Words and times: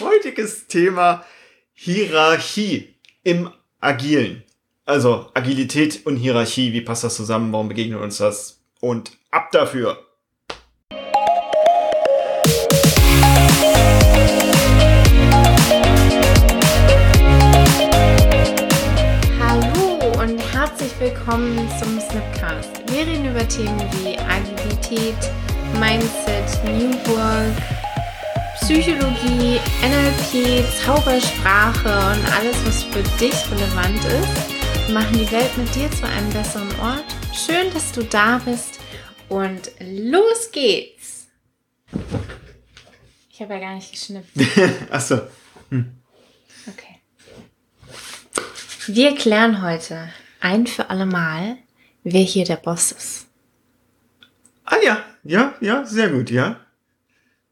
heutiges 0.00 0.66
Thema 0.66 1.24
Hierarchie 1.74 2.94
im 3.22 3.50
Agilen. 3.80 4.42
Also 4.84 5.30
Agilität 5.34 6.04
und 6.06 6.16
Hierarchie, 6.16 6.72
wie 6.72 6.80
passt 6.80 7.04
das 7.04 7.16
zusammen? 7.16 7.52
Warum 7.52 7.68
begegnet 7.68 8.00
uns 8.00 8.18
das? 8.18 8.60
Und 8.80 9.12
ab 9.30 9.50
dafür! 9.52 9.98
Hallo 19.38 20.20
und 20.20 20.38
herzlich 20.52 20.92
willkommen 20.98 21.68
zum 21.80 22.00
Snipcast. 22.00 22.82
Wir 22.92 23.06
reden 23.06 23.30
über 23.30 23.46
Themen 23.48 23.80
wie 24.02 24.18
Agilität, 24.18 25.14
Mindset, 25.78 26.64
New 26.64 26.92
Work, 27.16 27.56
Psychologie, 28.60 29.60
NLP, 29.82 30.64
Zaubersprache 30.84 31.88
und 31.88 32.32
alles, 32.36 32.56
was 32.64 32.84
für 32.84 33.02
dich 33.18 33.34
relevant 33.50 33.98
ist. 34.04 34.86
Wir 34.86 34.94
machen 34.94 35.18
die 35.18 35.28
Welt 35.32 35.58
mit 35.58 35.74
dir 35.74 35.90
zu 35.90 36.06
einem 36.06 36.30
besseren 36.30 36.70
Ort. 36.78 37.04
Schön, 37.34 37.68
dass 37.74 37.90
du 37.90 38.04
da 38.04 38.38
bist 38.38 38.78
und 39.28 39.72
los 39.80 40.52
geht's. 40.52 41.26
Ich 43.28 43.42
habe 43.42 43.54
ja 43.54 43.58
gar 43.58 43.74
nicht 43.74 43.90
geschnippt. 43.90 44.30
Achso. 44.90 45.22
Okay. 46.68 47.00
Wir 48.86 49.16
klären 49.16 49.62
heute 49.62 50.12
ein 50.38 50.68
für 50.68 50.90
alle 50.90 51.06
Mal, 51.06 51.56
wer 52.04 52.22
hier 52.22 52.44
der 52.44 52.56
Boss 52.56 52.92
ist. 52.92 53.26
Ah 54.64 54.76
ja, 54.84 55.04
ja, 55.24 55.54
ja, 55.60 55.84
sehr 55.84 56.10
gut, 56.10 56.30
ja. 56.30 56.60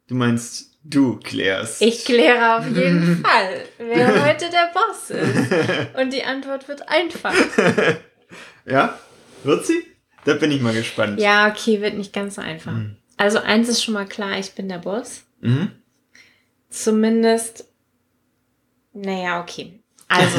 Du 0.06 0.14
meinst, 0.14 0.69
du 0.82 1.18
klärst. 1.18 1.82
Ich 1.82 2.04
kläre 2.04 2.58
auf 2.58 2.66
jeden 2.66 3.22
Fall, 3.24 3.64
wer 3.78 4.26
heute 4.26 4.50
der 4.50 4.72
Boss 4.72 5.10
ist. 5.10 5.96
Und 5.98 6.12
die 6.12 6.24
Antwort 6.24 6.68
wird 6.68 6.88
einfach. 6.88 7.34
Ja? 8.66 8.98
Wird 9.42 9.66
sie? 9.66 9.82
Da 10.24 10.34
bin 10.34 10.52
ich 10.52 10.60
mal 10.60 10.74
gespannt. 10.74 11.18
Ja, 11.18 11.48
okay, 11.48 11.80
wird 11.80 11.94
nicht 11.94 12.12
ganz 12.12 12.36
so 12.36 12.42
einfach. 12.42 12.74
Also 13.16 13.38
eins 13.38 13.68
ist 13.68 13.82
schon 13.82 13.94
mal 13.94 14.06
klar, 14.06 14.38
ich 14.38 14.52
bin 14.52 14.68
der 14.68 14.78
Boss. 14.78 15.24
Mhm. 15.40 15.72
Zumindest, 16.68 17.64
naja, 18.92 19.40
okay. 19.40 19.80
Also, 20.08 20.38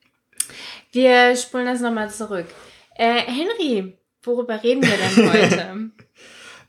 wir 0.92 1.36
spulen 1.36 1.66
das 1.66 1.80
nochmal 1.80 2.10
zurück. 2.10 2.46
Äh, 2.94 3.22
Henry, 3.22 3.96
worüber 4.22 4.62
reden 4.62 4.82
wir 4.82 4.96
denn 4.96 5.32
heute? 5.32 5.90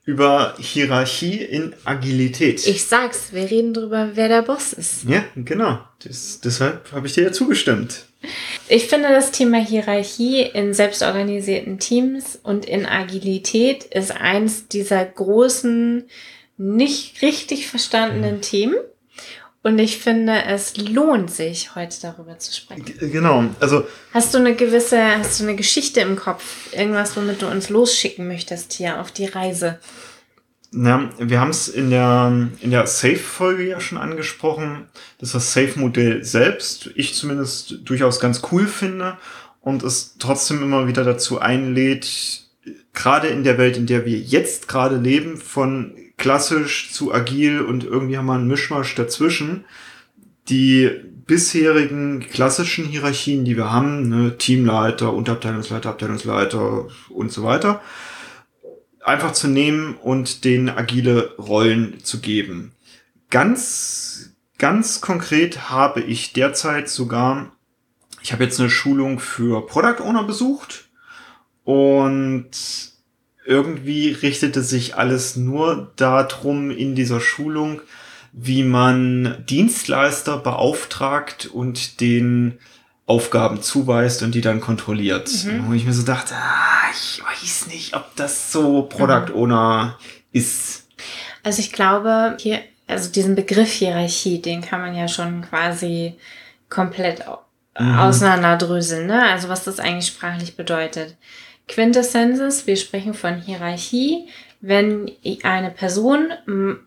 Über 0.05 0.55
Hierarchie 0.59 1.37
in 1.37 1.73
Agilität. 1.85 2.67
Ich 2.67 2.85
sag's, 2.85 3.31
wir 3.31 3.49
reden 3.49 3.73
drüber, 3.73 4.11
wer 4.15 4.27
der 4.27 4.41
Boss 4.41 4.73
ist. 4.73 5.05
ja, 5.05 5.23
genau. 5.35 5.79
Das, 6.03 6.41
deshalb 6.41 6.91
habe 6.91 7.07
ich 7.07 7.13
dir 7.13 7.23
ja 7.23 7.31
zugestimmt. 7.31 8.05
Ich 8.67 8.87
finde, 8.87 9.09
das 9.09 9.31
Thema 9.31 9.57
Hierarchie 9.57 10.41
in 10.41 10.73
selbstorganisierten 10.73 11.79
Teams 11.79 12.39
und 12.41 12.65
in 12.65 12.85
Agilität 12.85 13.85
ist 13.85 14.11
eins 14.11 14.67
dieser 14.67 15.05
großen, 15.05 16.05
nicht 16.57 17.21
richtig 17.21 17.67
verstandenen 17.67 18.41
Themen. 18.41 18.75
Und 19.63 19.79
ich 19.79 19.97
finde, 19.99 20.43
es 20.45 20.75
lohnt 20.77 21.31
sich, 21.31 21.73
heute 21.73 21.95
darüber 22.01 22.37
zu 22.37 22.53
sprechen. 22.53 22.83
G- 22.85 23.07
Genau. 23.09 23.45
Also, 23.61 23.85
Hast 24.13 24.33
du 24.33 24.37
eine 24.39 24.55
gewisse, 24.55 25.01
hast 25.17 25.39
du 25.39 25.45
eine 25.45 25.55
Geschichte 25.55 26.01
im 26.01 26.17
Kopf? 26.17 26.43
Irgendwas, 26.73 27.15
womit 27.15 27.41
du 27.41 27.47
uns 27.47 27.69
losschicken 27.69 28.27
möchtest 28.27 28.73
hier 28.73 28.99
auf 28.99 29.11
die 29.11 29.25
Reise? 29.25 29.79
na, 30.75 31.11
wir 31.19 31.39
haben 31.39 31.51
es 31.51 31.67
in 31.67 31.91
der, 31.91 32.49
in 32.59 32.71
der 32.71 32.87
Safe-Folge 32.87 33.67
ja 33.69 33.79
schon 33.79 33.99
angesprochen, 33.99 34.87
dass 35.19 35.33
das 35.33 35.53
Safe-Modell 35.53 36.23
selbst 36.23 36.89
ich 36.95 37.13
zumindest 37.13 37.75
durchaus 37.85 38.19
ganz 38.19 38.41
cool 38.51 38.65
finde 38.65 39.17
und 39.61 39.83
es 39.83 40.15
trotzdem 40.17 40.63
immer 40.63 40.87
wieder 40.87 41.03
dazu 41.03 41.39
einlädt, 41.39 42.47
gerade 42.93 43.27
in 43.27 43.43
der 43.43 43.59
Welt, 43.59 43.77
in 43.77 43.85
der 43.85 44.03
wir 44.05 44.17
jetzt 44.17 44.67
gerade 44.67 44.97
leben, 44.97 45.37
von 45.37 45.93
klassisch 46.23 46.89
zu 46.93 47.13
agil 47.13 47.59
und 47.59 47.83
irgendwie 47.83 48.17
haben 48.17 48.27
wir 48.27 48.33
einen 48.33 48.47
Mischmasch 48.47 48.95
dazwischen, 48.95 49.65
die 50.47 50.89
bisherigen 51.27 52.21
klassischen 52.21 52.85
Hierarchien, 52.85 53.43
die 53.43 53.57
wir 53.57 53.73
haben, 53.73 54.07
ne, 54.07 54.37
Teamleiter, 54.37 55.11
Unterabteilungsleiter, 55.11 55.89
Abteilungsleiter 55.89 56.87
und 57.09 57.29
so 57.33 57.43
weiter, 57.43 57.81
einfach 59.03 59.33
zu 59.33 59.49
nehmen 59.49 59.95
und 59.95 60.45
denen 60.45 60.69
agile 60.69 61.35
Rollen 61.35 62.01
zu 62.05 62.21
geben. 62.21 62.71
Ganz, 63.29 64.33
ganz 64.57 65.01
konkret 65.01 65.69
habe 65.69 65.99
ich 65.99 66.31
derzeit 66.31 66.87
sogar, 66.87 67.51
ich 68.21 68.31
habe 68.31 68.45
jetzt 68.45 68.61
eine 68.61 68.69
Schulung 68.69 69.19
für 69.19 69.67
Product 69.67 70.01
Owner 70.01 70.23
besucht 70.23 70.87
und 71.65 72.92
irgendwie 73.45 74.11
richtete 74.11 74.61
sich 74.61 74.95
alles 74.95 75.35
nur 75.35 75.91
darum 75.95 76.71
in 76.71 76.95
dieser 76.95 77.19
Schulung, 77.19 77.81
wie 78.31 78.63
man 78.63 79.43
Dienstleister 79.47 80.37
beauftragt 80.37 81.45
und 81.45 81.99
den 82.01 82.57
Aufgaben 83.05 83.61
zuweist 83.61 84.23
und 84.23 84.33
die 84.33 84.41
dann 84.41 84.61
kontrolliert. 84.61 85.29
Mhm. 85.45 85.67
Wo 85.67 85.73
ich 85.73 85.85
mir 85.85 85.93
so 85.93 86.03
dachte, 86.03 86.33
ah, 86.35 86.89
ich 86.91 87.21
weiß 87.23 87.67
nicht, 87.67 87.95
ob 87.95 88.15
das 88.15 88.51
so 88.51 88.83
Product 88.83 89.33
Owner 89.35 89.99
ist. 90.31 90.87
Also 91.43 91.59
ich 91.59 91.71
glaube, 91.73 92.37
hier, 92.39 92.59
also 92.87 93.11
diesen 93.11 93.35
Begriff 93.35 93.71
Hierarchie, 93.71 94.41
den 94.41 94.61
kann 94.61 94.81
man 94.81 94.95
ja 94.95 95.07
schon 95.07 95.41
quasi 95.41 96.15
komplett 96.69 97.23
Mhm. 97.79 97.97
auseinanderdröseln, 97.97 99.07
ne? 99.07 99.23
Also 99.23 99.49
was 99.49 99.63
das 99.63 99.79
eigentlich 99.79 100.07
sprachlich 100.07 100.55
bedeutet. 100.55 101.15
Quintessenz, 101.67 102.67
wir 102.67 102.75
sprechen 102.75 103.13
von 103.13 103.41
Hierarchie, 103.41 104.27
wenn 104.61 105.11
eine 105.43 105.71
Person 105.71 106.31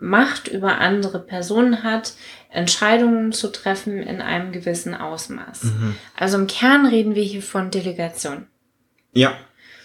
Macht 0.01 0.49
über 0.49 0.79
andere 0.79 1.19
Personen 1.19 1.83
hat, 1.83 2.15
Entscheidungen 2.51 3.33
zu 3.33 3.49
treffen 3.49 4.03
in 4.03 4.23
einem 4.23 4.53
gewissen 4.53 4.95
Ausmaß. 4.95 5.65
Mhm. 5.65 5.97
Also 6.17 6.39
im 6.39 6.47
Kern 6.47 6.87
reden 6.87 7.15
wir 7.15 7.23
hier 7.23 7.43
von 7.43 7.71
Delegation. 7.71 8.47
Ja, 9.13 9.37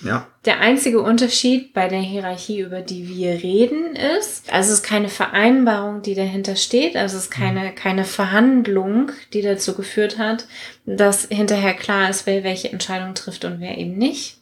ja. 0.03 0.27
Der 0.45 0.59
einzige 0.61 1.01
Unterschied 1.01 1.73
bei 1.73 1.87
der 1.87 1.99
Hierarchie, 1.99 2.61
über 2.61 2.81
die 2.81 3.07
wir 3.07 3.43
reden, 3.43 3.95
ist, 3.95 4.51
also 4.51 4.71
es 4.71 4.79
ist 4.79 4.83
keine 4.83 5.09
Vereinbarung, 5.09 6.01
die 6.01 6.15
dahinter 6.15 6.55
steht, 6.55 6.95
also 6.95 7.17
es 7.17 7.25
ist 7.25 7.31
keine, 7.31 7.73
keine 7.73 8.05
Verhandlung, 8.05 9.11
die 9.33 9.41
dazu 9.41 9.75
geführt 9.75 10.17
hat, 10.17 10.47
dass 10.85 11.27
hinterher 11.29 11.73
klar 11.73 12.09
ist, 12.09 12.25
wer 12.25 12.43
welche 12.43 12.71
Entscheidung 12.71 13.13
trifft 13.13 13.45
und 13.45 13.59
wer 13.59 13.77
eben 13.77 13.97
nicht, 13.97 14.40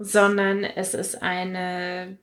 sondern 0.00 0.64
es 0.64 0.94
ist 0.94 1.22
eine, 1.22 2.16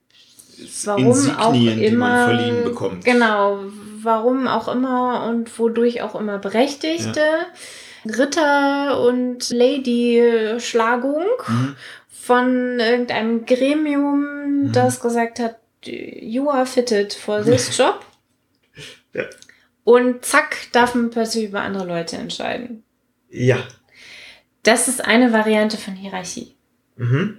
warum 0.84 1.06
auch 1.38 1.52
Insignien, 1.54 1.78
die 1.78 1.90
man 1.90 1.92
immer, 1.92 2.24
verliehen 2.26 2.64
bekommt. 2.64 3.04
genau, 3.04 3.60
warum 4.02 4.46
auch 4.48 4.68
immer 4.68 5.24
und 5.28 5.58
wodurch 5.58 6.02
auch 6.02 6.14
immer 6.18 6.38
Berechtigte, 6.38 7.22
Ritter 8.04 9.00
und 9.00 9.48
Lady-Schlagung 9.50 11.24
Mhm. 11.46 11.76
von 12.08 12.80
irgendeinem 12.80 13.46
Gremium, 13.46 14.64
Mhm. 14.64 14.72
das 14.72 15.00
gesagt 15.00 15.38
hat, 15.40 15.56
you 15.84 16.50
are 16.50 16.66
fitted 16.66 17.14
for 17.14 17.42
this 17.42 17.76
job. 17.78 18.04
Ja. 19.14 19.24
Und 19.84 20.24
zack, 20.24 20.56
darf 20.72 20.94
man 20.94 21.10
plötzlich 21.10 21.44
über 21.46 21.62
andere 21.62 21.86
Leute 21.86 22.16
entscheiden. 22.16 22.82
Ja. 23.30 23.56
Das 24.64 24.86
ist 24.88 25.02
eine 25.04 25.32
Variante 25.32 25.76
von 25.78 25.94
Hierarchie. 25.94 26.54
Mhm. 26.96 27.38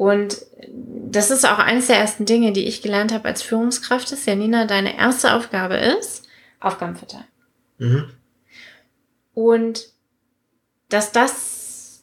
Und 0.00 0.38
das 0.78 1.30
ist 1.30 1.44
auch 1.44 1.58
eines 1.58 1.88
der 1.88 1.98
ersten 1.98 2.24
Dinge, 2.24 2.52
die 2.54 2.64
ich 2.64 2.80
gelernt 2.80 3.12
habe 3.12 3.28
als 3.28 3.42
Führungskraft, 3.42 4.10
ist, 4.12 4.26
Janina, 4.26 4.64
deine 4.64 4.96
erste 4.96 5.34
Aufgabe 5.34 5.76
ist, 5.76 6.26
Aufgaben 6.58 6.96
verteilen. 6.96 7.26
Mhm. 7.76 8.10
Und 9.34 9.90
dass 10.88 11.12
das 11.12 12.02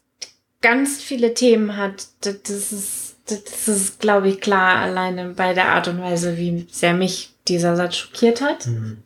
ganz 0.62 1.02
viele 1.02 1.34
Themen 1.34 1.76
hat, 1.76 2.10
das 2.22 2.44
das 2.44 2.72
ist, 2.72 3.16
das 3.26 3.68
ist, 3.68 4.00
glaube 4.00 4.30
ich, 4.30 4.42
klar 4.42 4.78
alleine 4.78 5.30
bei 5.30 5.56
der 5.56 5.70
Art 5.70 5.88
und 5.88 6.00
Weise, 6.00 6.38
wie 6.38 6.68
sehr 6.70 6.94
mich 6.94 7.34
dieser 7.48 7.76
Satz 7.76 7.96
schockiert 7.96 8.42
hat. 8.42 8.68
Mhm. 8.68 9.02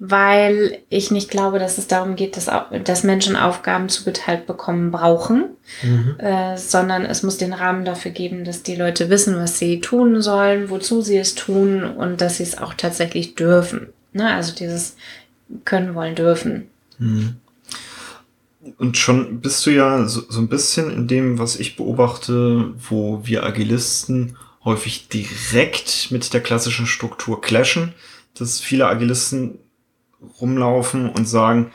Weil 0.00 0.78
ich 0.90 1.10
nicht 1.10 1.28
glaube, 1.30 1.58
dass 1.58 1.76
es 1.76 1.88
darum 1.88 2.14
geht, 2.14 2.36
dass, 2.36 2.48
dass 2.84 3.02
Menschen 3.02 3.34
Aufgaben 3.34 3.88
zugeteilt 3.88 4.46
bekommen 4.46 4.92
brauchen, 4.92 5.44
Mhm. 5.82 6.14
äh, 6.18 6.56
sondern 6.56 7.04
es 7.04 7.22
muss 7.22 7.36
den 7.36 7.52
Rahmen 7.52 7.84
dafür 7.84 8.10
geben, 8.10 8.44
dass 8.44 8.62
die 8.62 8.76
Leute 8.76 9.10
wissen, 9.10 9.36
was 9.36 9.58
sie 9.58 9.80
tun 9.80 10.22
sollen, 10.22 10.70
wozu 10.70 11.02
sie 11.02 11.18
es 11.18 11.34
tun 11.34 11.84
und 11.84 12.20
dass 12.20 12.38
sie 12.38 12.44
es 12.44 12.56
auch 12.56 12.74
tatsächlich 12.74 13.34
dürfen. 13.34 13.88
Ne? 14.12 14.32
Also 14.32 14.54
dieses 14.54 14.96
können, 15.64 15.94
wollen, 15.94 16.14
dürfen. 16.14 16.68
Mhm. 16.98 17.36
Und 18.76 18.96
schon 18.96 19.40
bist 19.40 19.64
du 19.66 19.70
ja 19.70 20.06
so, 20.06 20.22
so 20.28 20.40
ein 20.40 20.48
bisschen 20.48 20.90
in 20.90 21.06
dem, 21.08 21.38
was 21.38 21.56
ich 21.56 21.76
beobachte, 21.76 22.72
wo 22.88 23.20
wir 23.24 23.44
Agilisten 23.44 24.36
häufig 24.64 25.08
direkt 25.08 26.10
mit 26.10 26.32
der 26.34 26.42
klassischen 26.42 26.86
Struktur 26.86 27.40
clashen, 27.40 27.94
dass 28.34 28.60
viele 28.60 28.86
Agilisten 28.86 29.58
rumlaufen 30.40 31.10
und 31.10 31.26
sagen, 31.26 31.72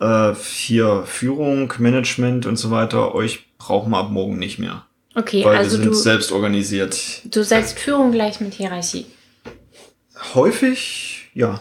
äh, 0.00 0.34
hier 0.34 1.04
Führung, 1.06 1.72
Management 1.78 2.46
und 2.46 2.56
so 2.56 2.70
weiter, 2.70 3.14
euch 3.14 3.56
brauchen 3.58 3.90
wir 3.90 3.98
ab 3.98 4.10
morgen 4.10 4.38
nicht 4.38 4.58
mehr. 4.58 4.84
Okay, 5.14 5.44
weil 5.44 5.56
also 5.56 5.78
wir 5.78 5.84
sind 5.84 5.92
du, 5.92 5.94
selbst 5.94 6.32
organisiert. 6.32 6.96
du 7.24 7.44
setzt 7.44 7.78
Führung 7.78 8.12
gleich 8.12 8.40
mit 8.40 8.54
Hierarchie. 8.54 9.06
Häufig, 10.34 11.30
ja. 11.34 11.60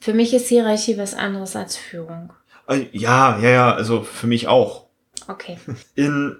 Für 0.00 0.14
mich 0.14 0.32
ist 0.34 0.48
Hierarchie 0.48 0.98
was 0.98 1.14
anderes 1.14 1.56
als 1.56 1.76
Führung. 1.76 2.32
Äh, 2.68 2.86
Ja, 2.92 3.38
ja, 3.40 3.50
ja, 3.50 3.74
also 3.74 4.02
für 4.02 4.26
mich 4.26 4.48
auch. 4.48 4.86
Okay. 5.28 5.58
In 5.94 6.36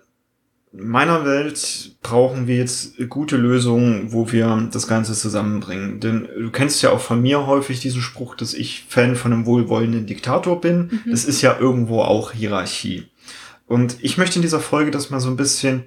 meiner 0.73 1.25
Welt 1.25 1.97
brauchen 2.03 2.47
wir 2.47 2.57
jetzt 2.57 2.97
gute 3.09 3.37
Lösungen, 3.37 4.13
wo 4.13 4.33
wir 4.33 4.69
das 4.73 4.87
Ganze 4.89 5.13
zusammenbringen. 5.13 6.01
Denn 6.01 6.29
du 6.37 6.51
kennst 6.51 6.83
ja 6.83 6.91
auch 6.91 7.01
von 7.01 7.21
mir 7.21 7.47
häufig 7.47 7.81
diesen 7.81 8.01
Spruch, 8.01 8.35
dass 8.35 8.55
ich 8.55 8.85
Fan 8.89 9.17
von 9.17 9.33
einem 9.33 9.47
wohlwollenden 9.47 10.07
Diktator 10.07 10.61
bin. 10.61 11.03
Das 11.07 11.25
ist 11.25 11.43
ja 11.43 11.59
irgendwo 11.59 12.01
auch 12.01 12.33
Hierarchie. 12.33 13.07
Und 13.67 13.97
ich 14.01 14.19
möchte 14.19 14.37
in 14.37 14.43
dieser 14.43 14.61
Folge 14.61 14.91
das 14.91 15.11
mal 15.11 15.21
so 15.21 15.29
ein 15.29 15.37
bisschen 15.37 15.85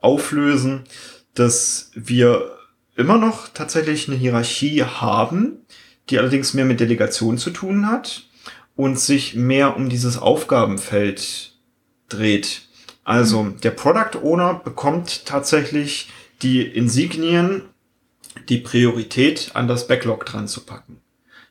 auflösen, 0.00 0.84
dass 1.34 1.90
wir 1.94 2.56
immer 2.96 3.18
noch 3.18 3.48
tatsächlich 3.48 4.08
eine 4.08 4.16
Hierarchie 4.16 4.82
haben, 4.82 5.58
die 6.08 6.18
allerdings 6.18 6.54
mehr 6.54 6.64
mit 6.64 6.80
Delegation 6.80 7.38
zu 7.38 7.50
tun 7.50 7.86
hat 7.86 8.24
und 8.76 8.98
sich 8.98 9.34
mehr 9.34 9.76
um 9.76 9.88
dieses 9.88 10.18
Aufgabenfeld 10.18 11.54
dreht. 12.08 12.62
Also 13.04 13.48
der 13.62 13.70
Product 13.70 14.18
Owner 14.22 14.54
bekommt 14.54 15.26
tatsächlich 15.26 16.10
die 16.42 16.62
Insignien, 16.62 17.62
die 18.48 18.58
Priorität 18.58 19.50
an 19.54 19.68
das 19.68 19.86
Backlog 19.86 20.26
dran 20.26 20.48
zu 20.48 20.64
packen. 20.64 21.00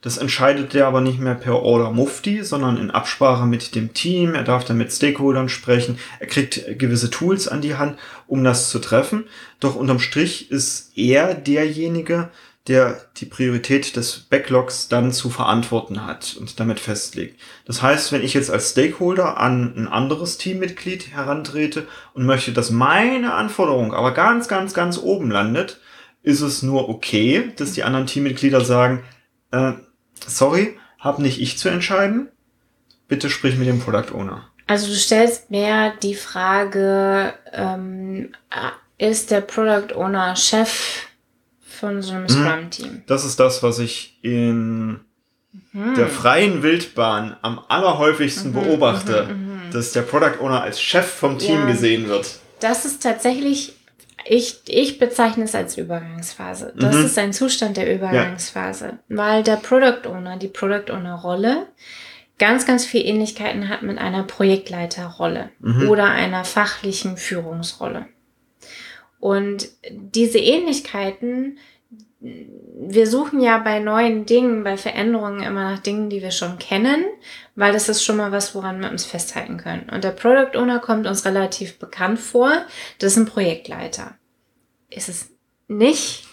Das 0.01 0.17
entscheidet 0.17 0.73
er 0.75 0.87
aber 0.87 1.01
nicht 1.01 1.19
mehr 1.19 1.35
per 1.35 1.61
Order 1.61 1.91
Mufti, 1.91 2.43
sondern 2.43 2.77
in 2.77 2.89
Absprache 2.89 3.45
mit 3.45 3.75
dem 3.75 3.93
Team. 3.93 4.33
Er 4.33 4.43
darf 4.43 4.63
dann 4.63 4.77
mit 4.77 4.93
Stakeholdern 4.93 5.49
sprechen. 5.49 5.99
Er 6.19 6.27
kriegt 6.27 6.79
gewisse 6.79 7.09
Tools 7.09 7.49
an 7.49 7.59
die 7.59 7.75
Hand, 7.75 7.99
um 8.25 8.45
das 8.45 8.69
zu 8.69 8.79
treffen. 8.79 9.25
Doch 9.59 9.75
unterm 9.75 9.99
Strich 9.99 10.51
ist 10.51 10.97
er 10.97 11.33
derjenige, 11.33 12.29
der 12.69 13.01
die 13.17 13.25
Priorität 13.25 13.95
des 13.95 14.19
Backlogs 14.19 14.87
dann 14.87 15.11
zu 15.11 15.29
verantworten 15.29 16.05
hat 16.05 16.37
und 16.39 16.59
damit 16.59 16.79
festlegt. 16.79 17.41
Das 17.65 17.81
heißt, 17.81 18.11
wenn 18.11 18.23
ich 18.23 18.35
jetzt 18.35 18.51
als 18.51 18.71
Stakeholder 18.71 19.37
an 19.37 19.73
ein 19.75 19.87
anderes 19.87 20.37
Teammitglied 20.37 21.11
herantrete 21.11 21.87
und 22.13 22.25
möchte, 22.25 22.53
dass 22.53 22.69
meine 22.69 23.33
Anforderung 23.33 23.93
aber 23.93 24.13
ganz, 24.13 24.47
ganz, 24.47 24.73
ganz 24.75 24.99
oben 24.99 25.31
landet, 25.31 25.79
ist 26.21 26.41
es 26.41 26.61
nur 26.61 26.89
okay, 26.89 27.51
dass 27.57 27.73
die 27.73 27.83
anderen 27.83 28.05
Teammitglieder 28.05 28.61
sagen, 28.61 29.03
äh, 29.51 29.73
sorry, 30.25 30.77
hab 30.99 31.19
nicht 31.19 31.41
ich 31.41 31.57
zu 31.57 31.69
entscheiden. 31.69 32.29
Bitte 33.07 33.31
sprich 33.31 33.57
mit 33.57 33.67
dem 33.67 33.79
Product 33.79 34.13
Owner. 34.13 34.47
Also 34.67 34.87
du 34.87 34.93
stellst 34.93 35.49
mehr 35.49 35.93
die 36.03 36.13
Frage, 36.13 37.33
ähm, 37.51 38.29
ist 38.99 39.31
der 39.31 39.41
Product 39.41 39.95
Owner 39.95 40.35
Chef 40.35 41.08
von 41.79 42.01
so 42.01 42.13
einem 42.13 42.27
Scrum-Team? 42.29 43.03
Das 43.07 43.25
ist 43.25 43.39
das, 43.39 43.63
was 43.63 43.79
ich 43.79 44.17
in 44.21 44.99
Hm. 45.71 45.95
der 45.95 46.07
freien 46.07 46.61
Wildbahn 46.61 47.35
am 47.41 47.59
allerhäufigsten 47.69 48.53
beobachte, 48.53 49.35
dass 49.71 49.91
der 49.93 50.03
Product 50.03 50.39
Owner 50.41 50.61
als 50.61 50.79
Chef 50.81 51.05
vom 51.07 51.39
Team 51.39 51.61
Ja. 51.61 51.65
gesehen 51.65 52.07
wird. 52.07 52.39
Das 52.59 52.85
ist 52.85 53.01
tatsächlich, 53.01 53.73
ich, 54.25 54.59
ich 54.67 54.99
bezeichne 54.99 55.45
es 55.45 55.55
als 55.55 55.77
Übergangsphase. 55.77 56.73
Das 56.75 56.95
Mhm. 56.95 57.05
ist 57.05 57.17
ein 57.17 57.33
Zustand 57.33 57.77
der 57.77 57.93
Übergangsphase, 57.93 58.99
weil 59.09 59.41
der 59.43 59.55
Product 59.55 60.07
Owner, 60.07 60.37
die 60.37 60.47
Product 60.49 60.91
Owner 60.93 61.15
Rolle, 61.15 61.67
ganz, 62.37 62.65
ganz 62.67 62.85
viel 62.85 63.05
Ähnlichkeiten 63.05 63.69
hat 63.69 63.81
mit 63.81 63.97
einer 63.97 64.23
Projektleiterrolle 64.23 65.49
Mhm. 65.59 65.89
oder 65.89 66.05
einer 66.05 66.43
fachlichen 66.45 67.17
Führungsrolle. 67.17 68.05
Und 69.19 69.69
diese 69.89 70.39
Ähnlichkeiten, 70.39 71.57
wir 72.21 73.07
suchen 73.07 73.41
ja 73.41 73.57
bei 73.59 73.79
neuen 73.79 74.25
Dingen, 74.25 74.63
bei 74.63 74.77
Veränderungen 74.77 75.41
immer 75.41 75.71
nach 75.71 75.79
Dingen, 75.79 76.09
die 76.09 76.21
wir 76.21 76.31
schon 76.31 76.59
kennen, 76.59 77.05
weil 77.55 77.71
das 77.71 77.89
ist 77.89 78.03
schon 78.03 78.17
mal 78.17 78.31
was, 78.31 78.55
woran 78.55 78.81
wir 78.81 78.89
uns 78.89 79.05
festhalten 79.05 79.57
können. 79.57 79.89
Und 79.89 80.03
der 80.03 80.11
Product 80.11 80.57
Owner 80.57 80.79
kommt 80.79 81.07
uns 81.07 81.25
relativ 81.25 81.79
bekannt 81.79 82.19
vor. 82.19 82.51
Das 82.99 83.13
ist 83.13 83.17
ein 83.17 83.25
Projektleiter. 83.25 84.15
Ist 84.89 85.09
es 85.09 85.31
nicht. 85.67 86.25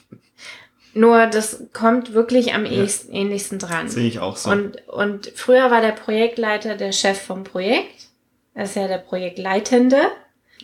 Nur 0.94 1.26
das 1.26 1.64
kommt 1.72 2.14
wirklich 2.14 2.54
am 2.54 2.64
ähnlichsten, 2.64 3.12
ähnlichsten 3.12 3.58
dran. 3.58 3.88
Sehe 3.88 4.08
ich 4.08 4.18
auch 4.18 4.36
so. 4.36 4.50
Und, 4.50 4.88
und 4.88 5.30
früher 5.34 5.70
war 5.70 5.82
der 5.82 5.92
Projektleiter 5.92 6.74
der 6.74 6.92
Chef 6.92 7.20
vom 7.20 7.44
Projekt. 7.44 8.08
Das 8.54 8.70
ist 8.70 8.76
ja 8.76 8.88
der 8.88 8.98
Projektleitende. 8.98 9.98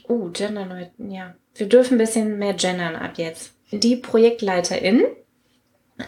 Uh, 0.09 0.31
Gender, 0.31 0.91
ja. 0.97 1.35
Wir 1.54 1.69
dürfen 1.69 1.94
ein 1.94 1.99
bisschen 1.99 2.38
mehr 2.38 2.54
gendern 2.54 2.96
ab 2.96 3.12
jetzt. 3.16 3.52
Die 3.70 3.96
Projektleiterin 3.96 5.04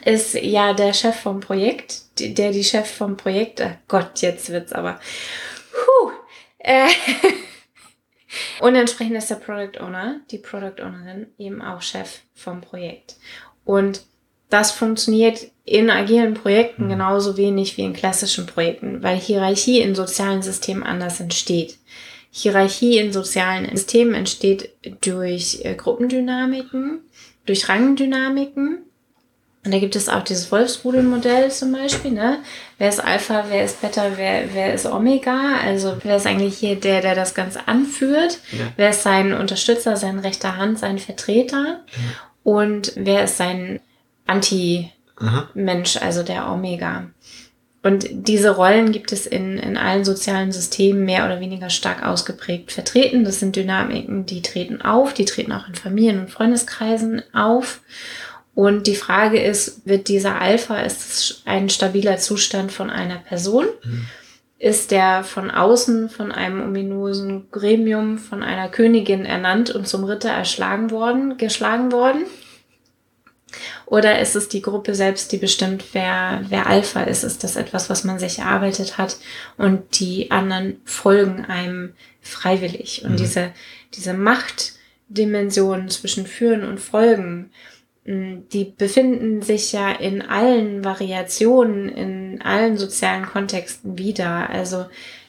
ist 0.05 0.35
ja 0.35 0.73
der 0.73 0.93
Chef 0.93 1.17
vom 1.17 1.41
Projekt, 1.41 2.03
der 2.19 2.53
die 2.53 2.65
Chef 2.65 2.91
vom 2.91 3.17
Projekt, 3.17 3.61
ach 3.61 3.77
Gott, 3.89 4.21
jetzt 4.21 4.51
wird's 4.51 4.73
aber. 4.73 5.01
Puh, 5.73 6.11
äh, 6.59 6.89
und 8.61 8.75
entsprechend 8.75 9.17
ist 9.17 9.31
der 9.31 9.37
Product 9.37 9.81
Owner, 9.81 10.21
die 10.31 10.39
Product 10.39 10.83
Ownerin, 10.83 11.27
eben 11.39 11.63
auch 11.63 11.83
Chef 11.83 12.21
vom 12.35 12.61
Projekt. 12.61 13.17
Und 13.65 14.03
das 14.51 14.73
funktioniert 14.73 15.51
in 15.65 15.91
agilen 15.91 16.35
Projekten 16.35 16.89
genauso 16.89 17.37
wenig 17.37 17.77
wie 17.77 17.83
in 17.83 17.95
klassischen 17.95 18.47
Projekten, 18.47 19.03
weil 19.03 19.17
Hierarchie 19.17 19.81
in 19.81 19.95
sozialen 19.95 20.43
Systemen 20.43 20.83
anders 20.83 21.21
entsteht. 21.21 21.79
Hierarchie 22.37 22.99
in 22.99 23.13
sozialen 23.13 23.71
Systemen 23.77 24.15
entsteht 24.15 24.71
durch 25.03 25.61
äh, 25.63 25.77
Gruppendynamiken, 25.77 26.99
durch 27.47 27.69
Rangdynamiken. 27.69 28.79
Und 29.65 29.73
da 29.73 29.79
gibt 29.79 29.95
es 29.95 30.09
auch 30.09 30.25
dieses 30.25 30.51
Wolfsrudelmodell 30.51 31.53
zum 31.53 31.71
Beispiel, 31.71 32.11
ne? 32.11 32.41
Wer 32.77 32.89
ist 32.89 32.99
Alpha, 32.99 33.45
wer 33.51 33.65
ist 33.65 33.81
Beta, 33.81 34.11
wer, 34.17 34.53
wer 34.53 34.75
ist 34.75 34.85
Omega? 34.85 35.59
Also 35.65 35.97
wer 36.03 36.17
ist 36.17 36.27
eigentlich 36.27 36.59
hier 36.59 36.75
der, 36.75 37.03
der 37.03 37.15
das 37.15 37.35
Ganze 37.35 37.69
anführt? 37.69 38.41
Ja. 38.51 38.65
Wer 38.77 38.91
ist 38.91 39.05
sein 39.05 39.33
Unterstützer, 39.33 39.97
sein 39.97 40.19
rechter 40.19 40.57
Hand, 40.57 40.81
sein 40.81 40.99
Vertreter? 40.99 41.85
Und 42.43 42.95
wer 42.97 43.25
ist 43.25 43.37
sein 43.37 43.79
Anti-Mensch, 44.27 45.99
also 45.99 46.25
der 46.25 46.51
Omega? 46.51 47.11
Und 47.85 48.07
diese 48.11 48.57
Rollen 48.57 48.93
gibt 48.93 49.13
es 49.13 49.27
in, 49.27 49.59
in 49.59 49.77
allen 49.77 50.07
sozialen 50.07 50.53
Systemen 50.53 51.05
mehr 51.05 51.27
oder 51.27 51.39
weniger 51.39 51.69
stark 51.69 52.03
ausgeprägt 52.03 52.73
vertreten. 52.73 53.25
Das 53.25 53.41
sind 53.41 53.57
Dynamiken, 53.57 54.25
die 54.25 54.41
treten 54.41 54.81
auf, 54.81 55.13
die 55.13 55.27
treten 55.27 55.53
auch 55.53 55.69
in 55.69 55.75
Familien- 55.75 56.21
und 56.21 56.31
Freundeskreisen 56.31 57.23
auf. 57.35 57.83
Und 58.55 58.87
die 58.87 58.95
Frage 58.95 59.39
ist, 59.39 59.87
wird 59.87 60.09
dieser 60.09 60.41
Alpha, 60.41 60.79
ist 60.79 61.01
es 61.03 61.43
ein 61.45 61.69
stabiler 61.69 62.17
Zustand 62.17 62.73
von 62.73 62.89
einer 62.89 63.17
Person? 63.17 63.67
Ist 64.59 64.91
der 64.91 65.23
von 65.23 65.51
außen, 65.51 66.09
von 66.09 66.33
einem 66.33 66.63
ominösen 66.63 67.51
Gremium, 67.51 68.17
von 68.17 68.43
einer 68.43 68.71
Königin 68.71 69.27
ernannt 69.27 69.71
und 69.71 69.87
zum 69.87 70.05
Ritter 70.05 70.31
erschlagen 70.31 70.91
worden, 70.91 71.37
geschlagen 71.37 71.93
worden? 71.93 72.25
Oder 73.95 74.19
ist 74.19 74.35
es 74.35 74.49
die 74.49 74.61
Gruppe 74.61 74.93
selbst, 74.93 75.31
die 75.31 75.37
bestimmt, 75.37 75.85
wer, 75.93 76.45
wer 76.49 76.67
Alpha 76.67 77.05
ist? 77.05 77.23
Ist 77.23 77.45
das 77.45 77.55
etwas, 77.55 77.89
was 77.89 78.03
man 78.03 78.19
sich 78.19 78.41
erarbeitet 78.41 78.99
hat 78.99 79.19
und 79.57 80.01
die 80.01 80.33
anderen 80.33 80.81
folgen 80.85 81.45
einem 81.45 81.93
freiwillig? 82.21 83.05
Und 83.05 83.21
diese, 83.21 83.53
diese 83.95 84.13
Machtdimension 84.13 85.89
zwischen 85.91 86.27
Führen 86.27 86.65
und 86.65 86.81
Folgen, 86.81 87.53
mh, 88.05 88.39
die 88.53 88.65
befinden 88.65 89.43
sich 89.43 89.71
ja 89.71 89.93
in 89.93 90.23
allen 90.23 90.85
Variationen, 90.85 91.89
in 91.89 92.43
allen 92.43 92.77
sozialen 92.77 93.27
Kontexten 93.27 93.97
wieder. 93.97 94.51
Also 94.51 94.87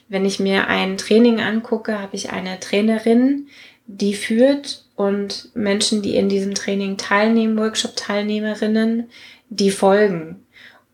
wenn 0.10 0.26
ich 0.26 0.40
mir 0.40 0.66
ein 0.70 0.98
Training 0.98 1.40
angucke, 1.40 2.02
habe 2.02 2.16
ich 2.16 2.32
eine 2.32 2.60
Trainerin, 2.60 3.48
die 3.86 4.16
führt 4.16 4.85
und 4.96 5.50
Menschen, 5.56 6.02
die 6.02 6.16
in 6.16 6.30
diesem 6.30 6.54
Training 6.56 6.98
teilnehmen, 6.98 7.58
Workshop-Teilnehmerinnen, 7.58 9.10
die 9.50 9.72
folgen. 9.72 10.46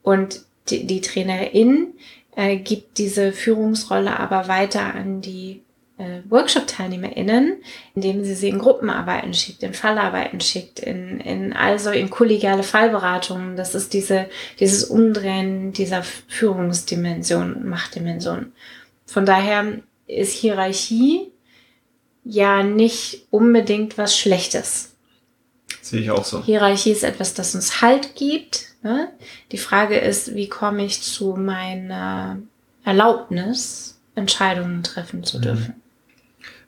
Und 0.02 0.42
die, 0.70 0.88
die 0.88 1.02
Trainerin 1.02 1.94
äh, 2.36 2.58
gibt 2.58 2.98
diese 2.98 3.32
Führungsrolle 3.32 4.20
aber 4.20 4.48
weiter 4.48 4.94
an 4.96 5.22
die 5.22 5.62
äh, 5.98 6.22
Workshop-TeilnehmerInnen, 6.30 7.58
indem 7.94 8.24
sie 8.24 8.34
sie 8.34 8.50
in 8.50 8.60
Gruppenarbeiten 8.60 9.34
schickt, 9.34 9.62
in 9.62 9.74
Fallarbeiten 9.74 10.42
schickt, 10.42 10.80
in, 10.80 11.20
in 11.20 11.54
also 11.54 11.92
in 11.92 12.10
kollegiale 12.10 12.64
Fallberatungen. 12.64 13.56
Das 13.56 13.76
ist 13.76 13.94
diese, 13.94 14.28
dieses 14.60 14.86
Umdrehen 14.86 15.74
dieser 15.74 16.04
Führungsdimension 16.04 17.68
Machtdimension. 17.68 18.52
Von 19.06 19.26
daher 19.26 19.80
ist 20.08 20.32
Hierarchie 20.34 21.31
ja 22.24 22.64
nicht 22.64 23.28
unbedingt 23.30 23.98
was 23.98 24.18
Schlechtes. 24.18 24.94
Sehe 25.82 26.02
ich 26.02 26.12
auch 26.12 26.26
so. 26.26 26.44
Hierarchie 26.44 26.92
ist 26.92 27.04
etwas, 27.04 27.34
das 27.34 27.56
uns 27.56 27.82
Halt 27.82 28.16
gibt, 28.16 28.72
Ne? 28.84 29.12
Die 29.52 29.58
Frage 29.58 29.98
ist, 29.98 30.34
wie 30.34 30.50
komme 30.50 30.86
ich 30.86 31.02
zu 31.02 31.36
meiner 31.36 32.40
Erlaubnis, 32.84 34.00
Entscheidungen 34.16 34.84
treffen 34.84 35.24
zu 35.24 35.40
dürfen. 35.40 35.76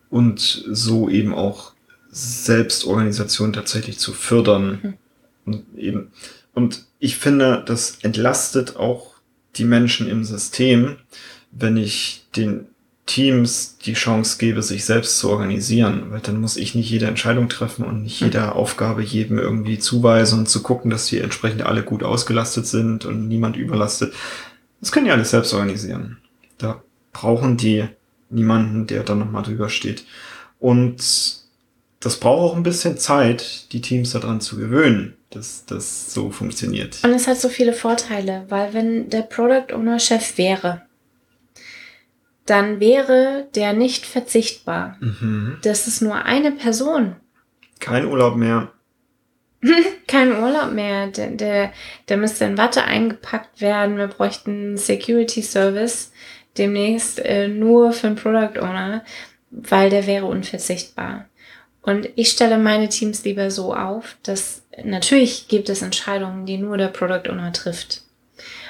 Und 0.09 0.63
so 0.69 1.09
eben 1.09 1.33
auch 1.33 1.73
Selbstorganisation 2.11 3.51
tatsächlich 3.51 3.97
zu 3.97 4.13
fördern. 4.13 4.79
Mhm. 4.83 4.93
Und 5.45 5.77
eben, 5.77 6.11
und 6.53 6.85
ich 6.99 7.17
finde, 7.17 7.63
das 7.65 7.97
entlastet 8.03 8.75
auch 8.75 9.15
die 9.55 9.65
Menschen 9.65 10.07
im 10.07 10.23
System, 10.23 10.97
wenn 11.51 11.77
ich 11.77 12.25
den 12.35 12.67
Teams 13.05 13.77
die 13.79 13.93
Chance 13.93 14.37
gebe, 14.37 14.63
sich 14.63 14.85
selbst 14.85 15.19
zu 15.19 15.29
organisieren, 15.29 16.05
weil 16.09 16.21
dann 16.21 16.39
muss 16.39 16.55
ich 16.55 16.73
nicht 16.73 16.89
jede 16.89 17.07
Entscheidung 17.07 17.49
treffen 17.49 17.83
und 17.83 18.03
nicht 18.03 18.21
jede 18.21 18.53
Aufgabe 18.53 19.03
jedem 19.03 19.39
irgendwie 19.39 19.77
zuweisen 19.77 20.39
und 20.39 20.49
zu 20.49 20.63
gucken, 20.63 20.89
dass 20.89 21.07
die 21.07 21.19
entsprechend 21.19 21.63
alle 21.63 21.83
gut 21.83 22.03
ausgelastet 22.03 22.65
sind 22.65 23.03
und 23.05 23.27
niemand 23.27 23.57
überlastet. 23.57 24.13
Das 24.79 24.91
können 24.91 25.05
die 25.05 25.11
alles 25.11 25.31
selbst 25.31 25.53
organisieren. 25.53 26.17
Da 26.57 26.81
brauchen 27.11 27.57
die 27.57 27.85
niemanden, 28.29 28.87
der 28.87 29.03
da 29.03 29.15
nochmal 29.15 29.43
drüber 29.43 29.69
steht. 29.69 30.05
Und 30.59 31.43
das 31.99 32.17
braucht 32.17 32.51
auch 32.51 32.55
ein 32.55 32.63
bisschen 32.63 32.97
Zeit, 32.97 33.71
die 33.73 33.81
Teams 33.81 34.11
daran 34.11 34.39
zu 34.39 34.57
gewöhnen, 34.57 35.15
dass 35.29 35.65
das 35.65 36.13
so 36.13 36.31
funktioniert. 36.31 36.99
Und 37.03 37.11
es 37.11 37.27
hat 37.27 37.39
so 37.39 37.49
viele 37.49 37.73
Vorteile, 37.73 38.45
weil 38.47 38.73
wenn 38.73 39.09
der 39.09 39.23
Product 39.23 39.73
Owner 39.73 39.99
Chef 39.99 40.37
wäre, 40.37 40.83
dann 42.45 42.79
wäre 42.79 43.47
der 43.55 43.73
nicht 43.73 44.05
verzichtbar. 44.05 44.97
Mhm. 44.99 45.57
Das 45.63 45.87
ist 45.87 46.01
nur 46.01 46.25
eine 46.25 46.51
Person. 46.51 47.15
Kein 47.79 48.05
Urlaub 48.05 48.35
mehr. 48.35 48.71
Kein 50.07 50.31
Urlaub 50.31 50.71
mehr. 50.71 51.07
Der, 51.07 51.27
der, 51.31 51.71
der 52.09 52.17
müsste 52.17 52.45
in 52.45 52.57
Watte 52.57 52.83
eingepackt 52.83 53.61
werden. 53.61 53.97
Wir 53.97 54.07
bräuchten 54.07 54.51
einen 54.51 54.77
Security 54.77 55.41
Service 55.41 56.11
demnächst 56.57 57.19
äh, 57.19 57.47
nur 57.47 57.93
für 57.93 58.07
einen 58.07 58.15
Product 58.15 58.59
Owner, 58.59 59.03
weil 59.49 59.89
der 59.89 60.05
wäre 60.05 60.25
unverzichtbar. 60.25 61.25
Und 61.81 62.09
ich 62.15 62.29
stelle 62.29 62.57
meine 62.57 62.89
Teams 62.89 63.23
lieber 63.25 63.51
so 63.51 63.75
auf, 63.75 64.17
dass 64.23 64.63
natürlich 64.83 65.47
gibt 65.47 65.69
es 65.69 65.81
Entscheidungen, 65.81 66.45
die 66.45 66.57
nur 66.57 66.77
der 66.77 66.87
Product 66.87 67.29
Owner 67.29 67.51
trifft. 67.51 68.03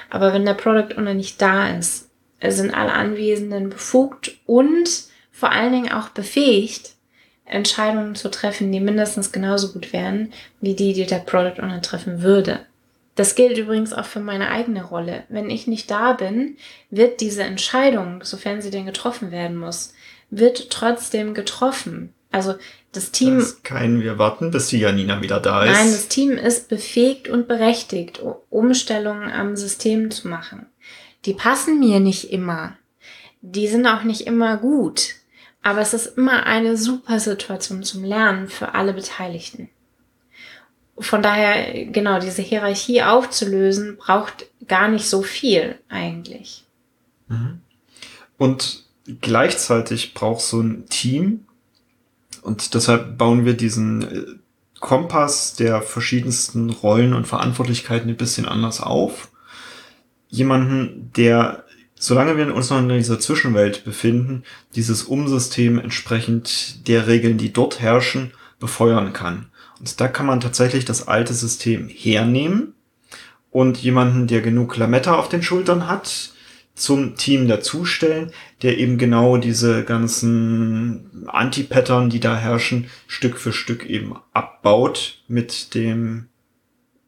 Aber 0.10 0.34
wenn 0.34 0.46
der 0.46 0.56
Product 0.56 0.98
Owner 0.98 1.14
nicht 1.14 1.42
da 1.42 1.70
ist, 1.70 2.10
sind 2.52 2.74
alle 2.74 2.94
Anwesenden 2.94 3.70
befugt 3.70 4.38
und 4.46 4.90
vor 5.32 5.52
allen 5.52 5.74
Dingen 5.74 5.92
auch 5.92 6.10
befähigt, 6.10 6.94
Entscheidungen 7.46 8.16
zu 8.16 8.30
treffen, 8.30 8.72
die 8.72 8.80
mindestens 8.80 9.32
genauso 9.32 9.74
gut 9.74 9.94
wären, 9.94 10.32
wie 10.62 10.76
die, 10.76 10.94
die 10.94 11.06
der 11.06 11.20
Product 11.20 11.62
Owner 11.62 11.82
treffen 11.82 12.22
würde. 12.22 12.60
Das 13.16 13.36
gilt 13.36 13.58
übrigens 13.58 13.94
auch 13.94 14.06
für 14.06 14.20
meine 14.20 14.50
eigene 14.50 14.84
Rolle. 14.84 15.24
Wenn 15.30 15.50
ich 15.50 15.68
nicht 15.68 15.92
da 15.92 16.14
bin, 16.14 16.58
wird 16.90 17.22
diese 17.22 17.44
Entscheidung, 17.44 18.22
sofern 18.24 18.62
sie 18.62 18.72
denn 18.72 18.86
getroffen 18.86 19.32
werden 19.32 19.58
muss, 19.58 19.94
wird 20.30 20.70
trotzdem 20.72 21.34
getroffen. 21.34 22.14
Also 22.32 22.56
das 22.92 23.12
Team. 23.12 23.38
Das 23.38 23.62
kein, 23.62 24.02
wir 24.02 24.18
warten, 24.18 24.50
bis 24.50 24.68
die 24.68 24.80
Janina 24.80 25.22
wieder 25.22 25.40
da 25.40 25.64
ist. 25.64 25.72
Nein, 25.72 25.92
das 25.92 26.08
Team 26.08 26.32
ist 26.38 26.70
befähigt 26.70 27.28
und 27.28 27.48
berechtigt, 27.48 28.22
Umstellungen 28.50 29.32
am 29.32 29.56
System 29.56 30.10
zu 30.10 30.28
machen 30.28 30.66
die 31.26 31.34
passen 31.34 31.80
mir 31.80 32.00
nicht 32.00 32.32
immer. 32.32 32.78
Die 33.42 33.68
sind 33.68 33.86
auch 33.88 34.04
nicht 34.04 34.22
immer 34.22 34.58
gut. 34.58 35.16
Aber 35.62 35.80
es 35.80 35.94
ist 35.94 36.18
immer 36.18 36.46
eine 36.46 36.76
super 36.76 37.20
Situation 37.20 37.84
zum 37.84 38.04
Lernen 38.04 38.50
für 38.50 38.76
alle 38.76 38.94
Beteiligten. 38.94 39.70
Von 40.98 41.22
daher, 41.22 41.86
genau, 41.86 42.20
diese 42.20 42.42
Hierarchie 42.42 43.02
aufzulösen, 43.02 43.98
braucht 43.98 44.46
gar 44.68 44.90
nicht 44.90 45.10
so 45.10 45.24
viel 45.24 45.80
eigentlich. 45.90 46.66
Mhm. 47.30 47.62
Und 48.38 48.84
gleichzeitig 49.22 50.14
braucht 50.14 50.42
so 50.42 50.60
ein 50.60 50.88
Team, 50.90 51.46
und 52.44 52.74
deshalb 52.74 53.18
bauen 53.18 53.46
wir 53.46 53.54
diesen 53.54 54.02
äh, 54.02 54.26
Kompass 54.80 55.56
der 55.56 55.82
verschiedensten 55.82 56.70
Rollen 56.70 57.14
und 57.14 57.26
Verantwortlichkeiten 57.26 58.10
ein 58.10 58.18
bisschen 58.18 58.46
anders 58.46 58.82
auf 58.82 59.30
jemanden, 60.34 61.12
der, 61.16 61.64
solange 61.96 62.36
wir 62.36 62.54
uns 62.54 62.72
noch 62.72 62.80
in 62.80 62.90
dieser 62.90 63.20
Zwischenwelt 63.20 63.86
befinden, 63.86 64.44
dieses 64.76 65.04
Umsystem 65.04 65.78
entsprechend 65.78 66.88
der 66.88 67.08
Regeln, 67.08 67.38
die 67.38 67.54
dort 67.54 67.80
herrschen, 67.80 68.32
befeuern 68.60 69.14
kann. 69.14 69.48
Und 69.80 70.02
da 70.02 70.08
kann 70.08 70.26
man 70.26 70.40
tatsächlich 70.40 70.86
das 70.86 71.08
alte 71.08 71.36
System 71.36 71.88
hernehmen 71.88 72.74
und 73.52 73.78
jemanden, 73.78 74.26
der 74.26 74.42
genug 74.42 74.76
Lametta 74.76 75.16
auf 75.16 75.30
den 75.30 75.44
Schultern 75.44 75.88
hat, 75.88 76.32
zum 76.74 77.16
Team 77.16 77.48
dazustellen, 77.48 78.32
der 78.64 78.80
eben 78.80 78.98
genau 78.98 79.38
diese 79.38 79.84
ganzen 79.84 81.28
Anti-Pattern, 81.28 82.10
die 82.10 82.20
da 82.20 82.36
herrschen, 82.36 82.88
Stück 83.06 83.38
für 83.38 83.54
Stück 83.54 83.86
eben 83.86 84.16
abbaut 84.34 85.22
mit 85.28 85.76
dem, 85.76 86.26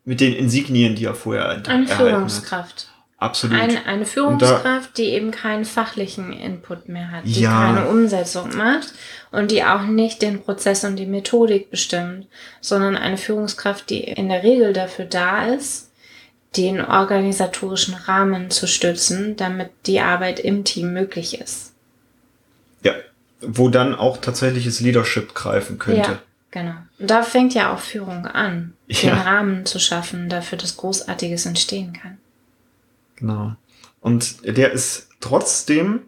mit 0.03 0.21
den 0.21 0.33
Insignien, 0.33 0.93
die 0.93 1.05
er 1.05 1.15
vorher 1.15 1.49
Eine 1.67 1.87
Führungskraft. 1.87 2.89
Absolut. 3.25 3.59
Ein, 3.59 3.85
eine 3.87 4.05
Führungskraft, 4.05 4.89
da, 4.89 4.93
die 4.97 5.05
eben 5.05 5.31
keinen 5.31 5.65
fachlichen 5.65 6.31
Input 6.31 6.87
mehr 6.87 7.09
hat, 7.09 7.25
die 7.25 7.41
ja. 7.41 7.49
keine 7.49 7.87
Umsetzung 7.87 8.55
macht 8.55 8.93
und 9.31 9.49
die 9.49 9.63
auch 9.63 9.81
nicht 9.81 10.21
den 10.21 10.43
Prozess 10.43 10.83
und 10.83 10.95
die 10.95 11.07
Methodik 11.07 11.71
bestimmt, 11.71 12.27
sondern 12.61 12.95
eine 12.95 13.17
Führungskraft, 13.17 13.89
die 13.89 14.03
in 14.03 14.29
der 14.29 14.43
Regel 14.43 14.73
dafür 14.73 15.05
da 15.05 15.47
ist, 15.47 15.91
den 16.55 16.81
organisatorischen 16.81 17.95
Rahmen 17.95 18.51
zu 18.51 18.67
stützen, 18.67 19.35
damit 19.35 19.71
die 19.87 20.01
Arbeit 20.01 20.39
im 20.39 20.63
Team 20.63 20.93
möglich 20.93 21.41
ist. 21.41 21.73
Ja, 22.83 22.93
wo 23.41 23.69
dann 23.69 23.95
auch 23.95 24.17
tatsächliches 24.17 24.81
Leadership 24.81 25.33
greifen 25.33 25.79
könnte. 25.79 26.11
Ja, 26.11 26.19
genau. 26.51 26.75
Und 26.99 27.09
da 27.09 27.23
fängt 27.23 27.55
ja 27.55 27.73
auch 27.73 27.79
Führung 27.79 28.27
an, 28.27 28.73
ja. 28.87 28.99
den 29.01 29.19
Rahmen 29.19 29.65
zu 29.65 29.79
schaffen, 29.79 30.29
dafür 30.29 30.59
dass 30.59 30.77
Großartiges 30.77 31.47
entstehen 31.47 31.93
kann. 31.93 32.19
Genau. 33.15 33.55
Und 34.01 34.45
der 34.45 34.71
ist 34.71 35.09
trotzdem 35.19 36.01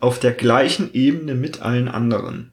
auf 0.00 0.18
der 0.18 0.32
gleichen 0.32 0.92
Ebene 0.92 1.34
mit 1.34 1.62
allen 1.62 1.88
anderen. 1.88 2.52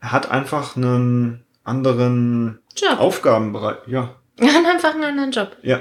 Er 0.00 0.12
hat 0.12 0.30
einfach 0.30 0.76
einen 0.76 1.44
anderen 1.64 2.60
Job. 2.76 2.98
Aufgabenbereich. 2.98 3.78
Ja. 3.86 4.16
Er 4.38 4.52
hat 4.52 4.66
einfach 4.66 4.94
einen 4.94 5.04
anderen 5.04 5.32
Job. 5.32 5.56
Ja. 5.62 5.80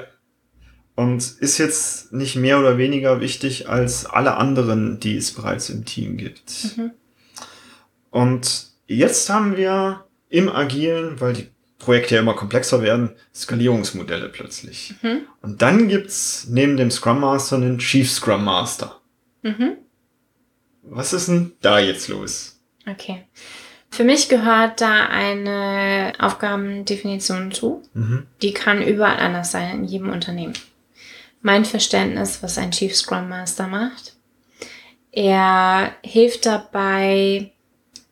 Und 0.95 1.17
ist 1.17 1.57
jetzt 1.57 2.13
nicht 2.13 2.38
mehr 2.38 2.57
oder 2.57 2.77
weniger 2.77 3.19
wichtig 3.19 3.67
als 3.67 4.05
alle 4.05 4.38
anderen, 4.38 4.98
die 5.01 5.17
es 5.17 5.34
bereits 5.34 5.69
im 5.69 5.84
Team 5.84 6.15
gibt. 6.15 6.77
Mhm. 6.77 6.91
Und 8.12 8.67
jetzt 8.88 9.29
haben 9.29 9.57
wir 9.57 10.05
im 10.29 10.48
Agilen, 10.48 11.19
weil 11.19 11.34
die 11.34 11.50
Projekte 11.79 12.15
ja 12.15 12.22
immer 12.22 12.34
komplexer 12.34 12.82
werden, 12.82 13.12
Skalierungsmodelle 13.34 14.29
plötzlich. 14.29 14.96
Mhm. 15.01 15.27
Und 15.41 15.62
dann 15.62 15.88
gibt's 15.88 16.48
neben 16.50 16.77
dem 16.77 16.89
Scrum 16.89 17.20
Master 17.20 17.58
einen 17.58 17.79
Chief 17.79 18.10
Scrum 18.10 18.44
Master. 18.44 19.01
Mhm. 19.41 19.77
Was 20.84 21.13
ist 21.13 21.27
denn 21.27 21.53
da 21.62 21.79
jetzt 21.79 22.08
los? 22.08 22.60
Okay. 22.89 23.24
Für 23.91 24.03
mich 24.03 24.29
gehört 24.29 24.82
da 24.82 25.05
eine 25.08 26.13
Aufgabendefinition 26.20 27.51
zu. 27.51 27.82
Mhm. 27.94 28.25
Die 28.41 28.53
kann 28.53 28.82
überall 28.82 29.17
anders 29.17 29.51
sein, 29.51 29.79
in 29.79 29.84
jedem 29.86 30.10
Unternehmen. 30.10 30.53
Mein 31.41 31.65
Verständnis, 31.65 32.41
was 32.41 32.58
ein 32.58 32.72
Chief 32.72 32.96
Scrum 32.96 33.29
Master 33.29 33.67
macht. 33.67 34.13
Er 35.12 35.96
hilft 36.03 36.46
dabei, 36.46 37.51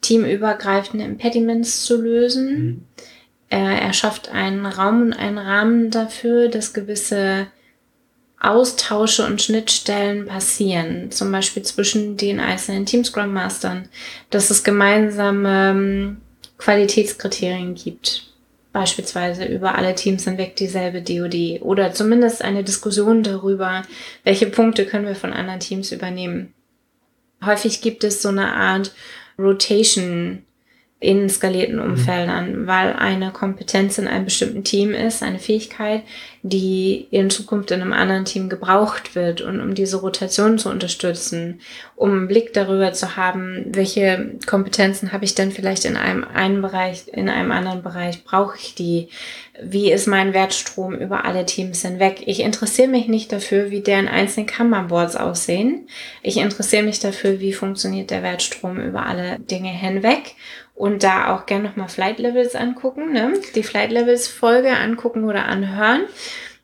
teamübergreifende 0.02 1.06
Impediments 1.06 1.86
zu 1.86 2.02
lösen. 2.02 2.66
Mhm 2.66 2.86
er, 3.54 3.82
er 3.82 3.94
schafft 3.94 4.30
einen 4.30 4.66
Raum 4.66 5.04
und 5.04 5.14
einen 5.14 5.38
Rahmen 5.38 5.92
dafür, 5.92 6.50
dass 6.50 6.74
gewisse 6.74 7.48
Austausche 8.40 9.26
und 9.26 9.42
Schnittstellen 9.42 10.26
passieren, 10.26 11.12
zum 11.12 11.32
Beispiel 11.32 11.62
zwischen 11.62 12.18
den 12.18 12.40
einzelnen 12.40 12.86
Team 12.86 13.06
Scrum 13.06 13.32
Mastern, 13.32 13.88
dass 14.32 14.50
es 14.50 14.64
gemeinsame 14.64 15.70
ähm, 15.70 16.18
Qualitätskriterien 16.58 17.76
gibt, 17.76 18.34
beispielsweise 18.74 19.46
über 19.46 19.76
alle 19.76 19.94
Teams 19.94 20.24
hinweg 20.24 20.56
dieselbe 20.56 21.04
DoD 21.04 21.62
oder 21.62 21.94
zumindest 21.94 22.42
eine 22.42 22.64
Diskussion 22.64 23.22
darüber, 23.22 23.84
welche 24.24 24.48
Punkte 24.48 24.86
können 24.88 25.06
wir 25.06 25.16
von 25.16 25.32
anderen 25.32 25.60
Teams 25.60 25.92
übernehmen. 25.92 26.54
Häufig 27.46 27.82
gibt 27.82 28.04
es 28.04 28.22
so 28.22 28.30
eine 28.30 28.54
Art 28.54 28.94
Rotation 29.38 30.44
in 31.04 31.28
skalierten 31.28 31.80
Umfeldern, 31.80 32.62
mhm. 32.62 32.68
weil 32.68 32.94
eine 32.94 33.32
Kompetenz 33.32 33.98
in 33.98 34.08
einem 34.08 34.24
bestimmten 34.24 34.64
Team 34.64 34.94
ist, 34.94 35.22
eine 35.22 35.38
Fähigkeit, 35.38 36.04
die 36.44 37.08
in 37.12 37.30
Zukunft 37.30 37.72
in 37.72 37.82
einem 37.82 37.92
anderen 37.92 38.24
Team 38.24 38.48
gebraucht 38.48 39.14
wird 39.14 39.42
und 39.42 39.60
um 39.60 39.76
diese 39.76 39.98
Rotation 39.98 40.58
zu 40.58 40.70
unterstützen, 40.70 41.60
um 41.98 42.12
einen 42.12 42.28
Blick 42.30 42.54
darüber 42.54 42.94
zu 42.94 43.18
haben, 43.18 43.66
welche 43.74 44.38
Kompetenzen 44.46 45.12
habe 45.12 45.26
ich 45.26 45.36
denn 45.36 45.52
vielleicht 45.52 45.84
in 45.84 45.98
einem 45.98 46.24
einen 46.24 46.62
Bereich, 46.62 47.04
in 47.12 47.28
einem 47.28 47.52
anderen 47.52 47.84
Bereich 47.84 48.24
brauche 48.24 48.58
ich 48.58 48.74
die, 48.74 49.10
wie 49.62 49.92
ist 49.92 50.08
mein 50.08 50.34
Wertstrom 50.34 50.96
über 50.96 51.26
alle 51.26 51.46
Teams 51.46 51.82
hinweg. 51.82 52.24
Ich 52.26 52.40
interessiere 52.40 52.88
mich 52.88 53.08
nicht 53.08 53.32
dafür, 53.32 53.72
wie 53.72 53.82
deren 53.82 54.08
einzelnen 54.08 54.48
Kanban-Boards 54.48 55.18
aussehen. 55.18 55.88
Ich 56.22 56.38
interessiere 56.38 56.84
mich 56.84 57.00
dafür, 57.00 57.40
wie 57.40 57.54
funktioniert 57.54 58.10
der 58.10 58.24
Wertstrom 58.24 58.80
über 58.80 59.06
alle 59.06 59.40
Dinge 59.40 59.70
hinweg 59.70 60.36
und 60.76 61.04
da 61.04 61.36
auch 61.36 61.46
gerne 61.46 61.70
nochmal 61.70 61.90
Flight 61.90 62.20
Levels 62.20 62.56
angucken, 62.56 63.14
ne? 63.14 63.34
die 63.56 63.64
Flight 63.64 63.92
Levels 63.92 64.28
Folge 64.28 64.76
angucken 64.76 65.26
oder 65.26 65.46
anhören. 65.46 66.04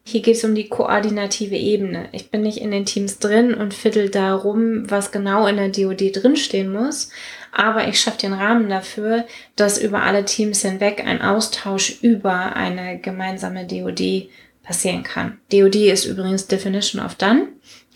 Hier 0.03 0.21
geht 0.23 0.37
es 0.37 0.43
um 0.43 0.55
die 0.55 0.69
koordinative 0.69 1.55
Ebene. 1.55 2.09
Ich 2.13 2.31
bin 2.31 2.41
nicht 2.41 2.57
in 2.57 2.71
den 2.71 2.85
Teams 2.85 3.19
drin 3.19 3.53
und 3.53 3.75
fiddle 3.75 4.09
darum, 4.09 4.89
was 4.89 5.11
genau 5.11 5.45
in 5.45 5.57
der 5.57 5.69
DoD 5.69 6.11
drinstehen 6.15 6.71
muss, 6.71 7.11
aber 7.51 7.87
ich 7.87 7.99
schaffe 7.99 8.21
den 8.21 8.33
Rahmen 8.33 8.69
dafür, 8.69 9.25
dass 9.55 9.77
über 9.77 10.01
alle 10.01 10.25
Teams 10.25 10.63
hinweg 10.63 11.03
ein 11.05 11.21
Austausch 11.21 11.99
über 12.01 12.55
eine 12.55 12.97
gemeinsame 12.97 13.67
DoD 13.67 14.29
passieren 14.63 15.03
kann. 15.03 15.37
DoD 15.51 15.75
ist 15.75 16.05
übrigens 16.05 16.47
Definition 16.47 17.05
of 17.05 17.13
Done, 17.13 17.49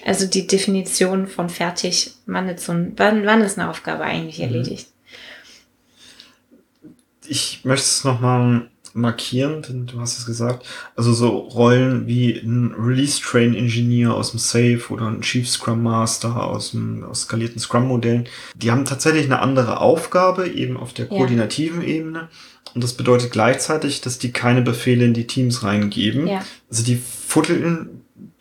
also 0.06 0.28
die 0.28 0.46
Definition 0.46 1.26
von 1.26 1.50
fertig, 1.50 2.12
wann 2.28 2.48
ist, 2.50 2.66
so 2.66 2.74
ein, 2.74 2.94
wann, 2.98 3.26
wann 3.26 3.42
ist 3.42 3.58
eine 3.58 3.72
Aufgabe 3.72 4.04
eigentlich 4.04 4.40
erledigt 4.40 4.93
ich 7.28 7.62
möchte 7.64 7.86
es 7.86 8.04
nochmal 8.04 8.68
markieren, 8.94 9.64
denn 9.64 9.88
du 9.88 10.00
hast 10.00 10.20
es 10.20 10.26
gesagt. 10.26 10.66
Also 10.96 11.14
so 11.14 11.30
Rollen 11.30 12.08
wie 12.08 12.34
ein 12.36 12.76
Release 12.78 13.20
Train 13.22 13.56
Engineer 13.56 14.14
aus 14.14 14.32
dem 14.32 14.40
Safe 14.40 14.82
oder 14.90 15.08
ein 15.08 15.22
Chief 15.22 15.50
Scrum 15.50 15.82
Master 15.82 16.44
aus 16.44 16.72
dem 16.72 17.04
aus 17.04 17.24
skalierten 17.24 17.60
Scrum 17.60 17.88
Modellen, 17.88 18.28
die 18.56 18.72
haben 18.72 18.86
tatsächlich 18.86 19.26
eine 19.26 19.40
andere 19.40 19.80
Aufgabe 19.80 20.48
eben 20.48 20.78
auf 20.78 20.94
der 20.94 21.08
koordinativen 21.08 21.82
ja. 21.82 21.88
Ebene. 21.88 22.30
Und 22.76 22.84
das 22.84 22.94
bedeutet 22.94 23.32
gleichzeitig, 23.32 24.02
dass 24.02 24.20
die 24.20 24.32
keine 24.32 24.62
Befehle 24.62 25.06
in 25.06 25.14
die 25.14 25.28
Teams 25.28 25.64
reingeben. 25.64 26.28
Ja. 26.28 26.44
Also 26.70 26.84
die 26.84 26.96
futteln 26.96 27.93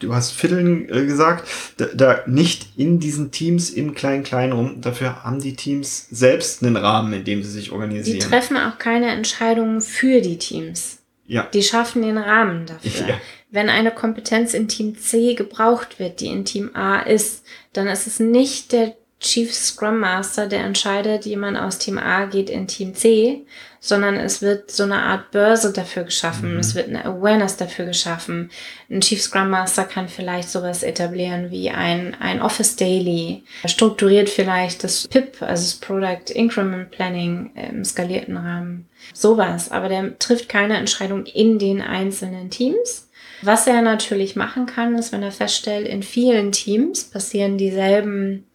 du 0.02 0.14
hast 0.14 0.32
Vierteln 0.32 0.88
äh, 0.88 1.04
gesagt, 1.06 1.48
da, 1.76 1.86
da 1.94 2.20
nicht 2.26 2.68
in 2.76 3.00
diesen 3.00 3.30
Teams 3.30 3.70
im 3.70 3.94
Klein-Klein 3.94 4.52
rum. 4.52 4.80
Dafür 4.80 5.24
haben 5.24 5.40
die 5.40 5.56
Teams 5.56 6.08
selbst 6.10 6.62
einen 6.62 6.76
Rahmen, 6.76 7.12
in 7.12 7.24
dem 7.24 7.42
sie 7.42 7.50
sich 7.50 7.72
organisieren. 7.72 8.18
Die 8.18 8.24
treffen 8.24 8.56
auch 8.56 8.78
keine 8.78 9.10
Entscheidungen 9.10 9.80
für 9.80 10.20
die 10.20 10.38
Teams. 10.38 10.98
Ja. 11.26 11.48
Die 11.52 11.62
schaffen 11.62 12.02
den 12.02 12.18
Rahmen 12.18 12.66
dafür. 12.66 13.08
Ja. 13.08 13.20
Wenn 13.50 13.68
eine 13.68 13.90
Kompetenz 13.90 14.54
in 14.54 14.68
Team 14.68 14.98
C 14.98 15.34
gebraucht 15.34 15.98
wird, 15.98 16.20
die 16.20 16.26
in 16.26 16.44
Team 16.44 16.70
A 16.74 17.00
ist, 17.00 17.44
dann 17.72 17.86
ist 17.86 18.06
es 18.06 18.18
nicht 18.18 18.72
der 18.72 18.94
Chief 19.22 19.54
Scrum 19.54 20.00
Master, 20.00 20.46
der 20.46 20.64
entscheidet, 20.64 21.24
jemand 21.24 21.56
aus 21.56 21.78
Team 21.78 21.96
A 21.96 22.26
geht 22.26 22.50
in 22.50 22.66
Team 22.66 22.94
C, 22.94 23.46
sondern 23.78 24.16
es 24.16 24.42
wird 24.42 24.70
so 24.70 24.82
eine 24.82 24.98
Art 24.98 25.30
Börse 25.30 25.72
dafür 25.72 26.04
geschaffen, 26.04 26.54
mhm. 26.54 26.60
es 26.60 26.74
wird 26.74 26.88
eine 26.88 27.04
Awareness 27.04 27.56
dafür 27.56 27.84
geschaffen. 27.84 28.50
Ein 28.90 29.00
Chief 29.00 29.22
Scrum 29.22 29.50
Master 29.50 29.84
kann 29.84 30.08
vielleicht 30.08 30.50
sowas 30.50 30.82
etablieren 30.82 31.50
wie 31.50 31.70
ein, 31.70 32.16
ein 32.20 32.42
Office 32.42 32.76
Daily, 32.76 33.44
strukturiert 33.64 34.28
vielleicht 34.28 34.84
das 34.84 35.06
PIP, 35.06 35.40
also 35.40 35.64
das 35.64 35.74
Product 35.74 36.32
Increment 36.34 36.90
Planning 36.90 37.52
im 37.54 37.84
skalierten 37.84 38.36
Rahmen. 38.36 38.88
Sowas, 39.14 39.70
aber 39.70 39.88
der 39.88 40.18
trifft 40.18 40.48
keine 40.48 40.76
Entscheidung 40.76 41.26
in 41.26 41.58
den 41.58 41.80
einzelnen 41.80 42.50
Teams. 42.50 43.08
Was 43.44 43.66
er 43.66 43.82
natürlich 43.82 44.36
machen 44.36 44.66
kann, 44.66 44.94
ist, 44.96 45.10
wenn 45.10 45.24
er 45.24 45.32
feststellt, 45.32 45.88
in 45.88 46.04
vielen 46.04 46.52
Teams 46.52 47.02
passieren 47.02 47.58
dieselben 47.58 48.46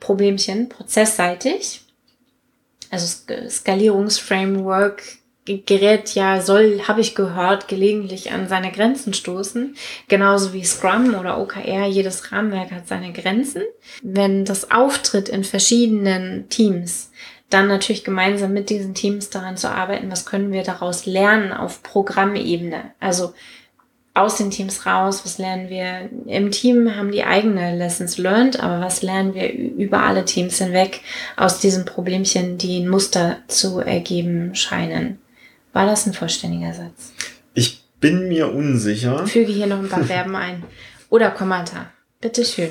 Problemchen 0.00 0.68
prozessseitig. 0.68 1.82
Also 2.90 3.06
Skalierungsframework 3.48 5.02
gerät 5.44 6.14
ja, 6.14 6.40
soll, 6.40 6.82
habe 6.86 7.00
ich 7.00 7.14
gehört, 7.14 7.68
gelegentlich 7.68 8.32
an 8.32 8.48
seine 8.48 8.70
Grenzen 8.72 9.14
stoßen. 9.14 9.76
Genauso 10.08 10.52
wie 10.52 10.64
Scrum 10.64 11.14
oder 11.14 11.40
OKR, 11.40 11.86
jedes 11.86 12.30
Rahmenwerk 12.30 12.70
hat 12.70 12.88
seine 12.88 13.12
Grenzen. 13.12 13.62
Wenn 14.02 14.44
das 14.44 14.70
auftritt 14.70 15.28
in 15.28 15.44
verschiedenen 15.44 16.48
Teams, 16.48 17.10
dann 17.48 17.66
natürlich 17.66 18.04
gemeinsam 18.04 18.52
mit 18.52 18.70
diesen 18.70 18.94
Teams 18.94 19.30
daran 19.30 19.56
zu 19.56 19.68
arbeiten, 19.68 20.10
was 20.10 20.24
können 20.24 20.52
wir 20.52 20.62
daraus 20.62 21.06
lernen 21.06 21.52
auf 21.52 21.82
Programmebene. 21.82 22.92
Also 23.00 23.34
aus 24.14 24.36
den 24.36 24.50
Teams 24.50 24.86
raus, 24.86 25.22
was 25.24 25.38
lernen 25.38 25.68
wir 25.68 26.10
im 26.26 26.50
Team, 26.50 26.96
haben 26.96 27.12
die 27.12 27.24
eigene 27.24 27.76
Lessons 27.76 28.18
learned, 28.18 28.58
aber 28.58 28.80
was 28.80 29.02
lernen 29.02 29.34
wir 29.34 29.52
über 29.52 30.02
alle 30.02 30.24
Teams 30.24 30.58
hinweg 30.58 31.00
aus 31.36 31.60
diesen 31.60 31.84
Problemchen, 31.84 32.58
die 32.58 32.80
ein 32.80 32.88
Muster 32.88 33.38
zu 33.46 33.78
ergeben 33.78 34.54
scheinen. 34.54 35.18
War 35.72 35.86
das 35.86 36.06
ein 36.06 36.12
vollständiger 36.12 36.74
Satz? 36.74 37.12
Ich 37.54 37.84
bin 38.00 38.28
mir 38.28 38.52
unsicher. 38.52 39.26
Füge 39.26 39.52
hier 39.52 39.66
noch 39.66 39.78
ein 39.78 39.88
paar 39.88 40.04
Verben 40.04 40.34
ein. 40.34 40.64
Oder 41.08 41.30
Kommentar. 41.30 41.92
Bitteschön. 42.20 42.70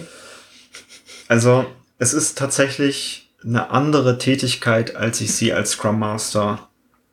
Also, 1.27 1.65
es 1.97 2.13
ist 2.13 2.37
tatsächlich 2.37 3.29
eine 3.43 3.69
andere 3.69 4.17
Tätigkeit, 4.17 4.95
als 4.95 5.21
ich 5.21 5.33
sie 5.33 5.53
als 5.53 5.71
Scrum 5.71 5.99
Master 5.99 6.68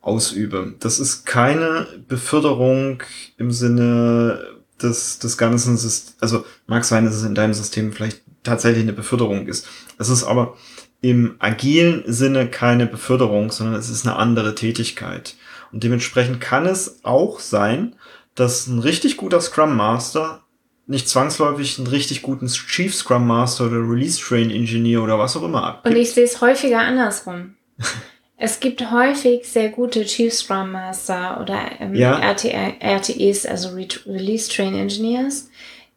ausübe. 0.07 0.75
Das 0.79 1.01
ist 1.01 1.27
keine 1.27 1.87
Beförderung 2.07 3.03
im 3.39 3.51
Sinne 3.51 4.57
des, 4.81 5.19
des 5.19 5.37
ganzen 5.37 5.77
Systems. 5.77 6.17
Also 6.21 6.45
mag 6.67 6.85
sein, 6.85 7.05
dass 7.05 7.15
es 7.15 7.25
in 7.25 7.35
deinem 7.35 7.55
System 7.55 7.93
vielleicht 7.93 8.23
tatsächlich 8.45 8.83
eine 8.83 8.93
Beförderung 8.93 9.47
ist. 9.49 9.67
Es 9.99 10.09
ist 10.09 10.25
aber 10.25 10.57
im 11.01 11.37
agilen 11.41 12.05
Sinne 12.07 12.49
keine 12.49 12.87
Beförderung, 12.87 13.51
sondern 13.51 13.75
es 13.75 13.91
ist 13.91 14.07
eine 14.07 14.17
andere 14.17 14.55
Tätigkeit. 14.55 15.35
Und 15.73 15.83
dementsprechend 15.83 16.41
kann 16.41 16.67
es 16.67 17.01
auch 17.03 17.41
sein, 17.41 17.97
dass 18.35 18.67
ein 18.67 18.79
richtig 18.79 19.17
guter 19.17 19.41
Scrum 19.41 19.77
Master 19.77 20.43
nicht 20.87 21.09
zwangsläufig 21.09 21.79
einen 21.79 21.89
richtig 21.89 22.23
guten 22.23 22.47
Chief 22.47 22.95
Scrum 22.95 23.27
Master 23.27 23.67
oder 23.67 23.79
Release 23.79 24.21
Train 24.21 24.51
Engineer 24.51 25.03
oder 25.03 25.19
was 25.19 25.37
auch 25.37 25.43
immer 25.43 25.65
abgibt. 25.65 25.95
Und 25.95 26.01
ich 26.01 26.13
sehe 26.13 26.25
es 26.25 26.41
häufiger 26.41 26.79
andersrum. 26.79 27.57
Es 28.39 28.61
gibt 28.61 28.91
häufig 28.91 29.47
sehr 29.47 29.71
gute 29.71 30.05
Chief 30.05 30.33
Scrum 30.33 30.73
Master 30.73 31.41
oder 31.41 31.59
ähm, 31.81 31.95
ja. 31.95 32.19
RTEs, 32.19 33.47
also 33.47 33.71
Re 33.71 33.89
Release 34.07 34.51
Train 34.51 34.75
Engineers, 34.75 35.49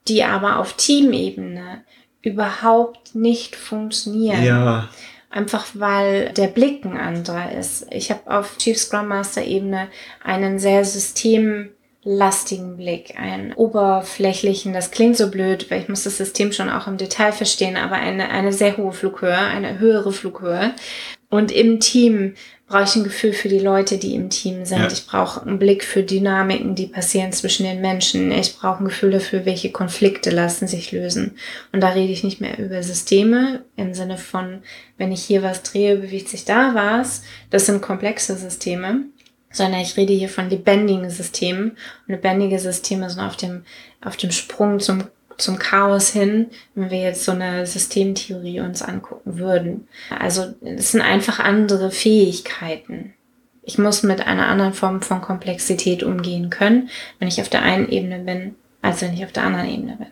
die 0.08 0.24
aber 0.24 0.58
auf 0.60 0.74
Teamebene 0.74 1.84
überhaupt 2.22 3.14
nicht 3.14 3.56
funktionieren. 3.58 4.44
Ja. 4.44 4.88
Einfach 5.30 5.68
weil 5.74 6.30
der 6.30 6.48
Blick 6.48 6.86
ein 6.86 6.98
anderer 6.98 7.52
ist. 7.52 7.86
Ich 7.92 8.10
habe 8.10 8.22
auf 8.26 8.58
Chief 8.58 8.78
Scrum 8.78 9.10
Master 9.10 9.44
Ebene 9.44 9.90
einen 10.24 10.60
sehr 10.60 10.86
systemlastigen 10.86 12.78
Blick, 12.78 13.20
einen 13.20 13.54
oberflächlichen, 13.54 14.74
das 14.74 14.92
klingt 14.92 15.18
so 15.18 15.30
blöd, 15.30 15.70
weil 15.70 15.82
ich 15.82 15.90
muss 15.90 16.04
das 16.04 16.18
System 16.18 16.52
schon 16.54 16.70
auch 16.70 16.88
im 16.88 16.98
Detail 16.98 17.34
verstehen, 17.34 17.78
aber 17.78 17.96
eine, 17.96 18.30
eine 18.30 18.54
sehr 18.54 18.78
hohe 18.78 18.94
Flughöhe, 18.94 19.38
eine 19.38 19.78
höhere 19.78 20.14
Flughöhe. 20.14 20.74
Und 21.30 21.52
im 21.52 21.80
Team 21.80 22.34
brauche 22.68 22.84
ich 22.84 22.96
ein 22.96 23.04
Gefühl 23.04 23.34
für 23.34 23.50
die 23.50 23.60
Leute, 23.60 23.98
die 23.98 24.16
im 24.16 24.30
Team 24.30 24.66
sind. 24.66 24.80
Ja. 24.80 24.88
Ich 24.92 25.06
brauche 25.08 25.42
einen 25.42 25.60
Blick 25.60 25.84
für 25.84 26.04
Dynamiken, 26.04 26.76
die 26.76 26.88
passieren 26.88 27.32
zwischen 27.32 27.64
den 27.64 27.82
Menschen. 27.82 28.32
Ich 28.32 28.58
brauche 28.58 28.84
ein 28.84 28.86
Gefühl 28.86 29.12
dafür, 29.12 29.46
welche 29.46 29.72
Konflikte 29.72 30.30
lassen 30.30 30.68
sich 30.68 30.92
lösen. 30.92 31.36
Und 31.72 31.82
da 31.82 31.90
rede 31.90 32.14
ich 32.14 32.24
nicht 32.24 32.42
mehr 32.42 32.58
über 32.58 32.82
Systeme 32.82 33.64
im 33.76 33.94
Sinne 33.94 34.18
von, 34.18 34.62
wenn 34.98 35.12
ich 35.12 35.24
hier 35.24 35.44
was 35.44 35.64
drehe, 35.64 35.98
bewegt 35.98 36.30
sich 36.30 36.46
da 36.46 36.74
was. 36.74 37.24
Das 37.50 37.66
sind 37.66 37.82
komplexe 37.82 38.36
Systeme. 38.36 39.06
Sondern 39.52 39.82
ich 39.82 39.98
rede 39.98 40.14
hier 40.14 40.30
von 40.30 40.48
lebendigen 40.48 41.10
Systemen. 41.10 41.72
Und 42.08 42.14
lebendige 42.14 42.60
Systeme 42.60 43.10
sind 43.10 43.22
auf 43.22 43.36
dem, 43.36 43.64
auf 44.00 44.16
dem 44.16 44.32
Sprung 44.32 44.80
zum 44.80 45.06
zum 45.42 45.60
Chaos 45.60 46.10
hin, 46.10 46.48
wenn 46.76 46.90
wir 46.90 47.02
jetzt 47.02 47.24
so 47.24 47.32
eine 47.32 47.66
Systemtheorie 47.66 48.62
uns 48.62 48.82
angucken 48.82 49.38
würden. 49.38 49.88
Also 50.10 50.54
es 50.62 50.92
sind 50.92 51.02
einfach 51.02 51.40
andere 51.40 51.92
Fähigkeiten. 51.92 53.14
Ich 53.64 53.78
muss 53.78 54.04
mit 54.04 54.26
einer 54.26 54.48
anderen 54.48 54.74
Form 54.74 55.02
von 55.02 55.22
Komplexität 55.22 56.04
umgehen 56.04 56.50
können, 56.50 56.90
wenn 57.20 57.28
ich 57.28 57.42
auf 57.42 57.50
der 57.50 57.62
einen 57.62 57.90
Ebene 57.90 58.20
bin, 58.20 58.56
als 58.82 59.02
wenn 59.02 59.14
ich 59.14 59.24
auf 59.24 59.32
der 59.32 59.44
anderen 59.44 59.70
Ebene 59.70 59.98
bin. 59.98 60.08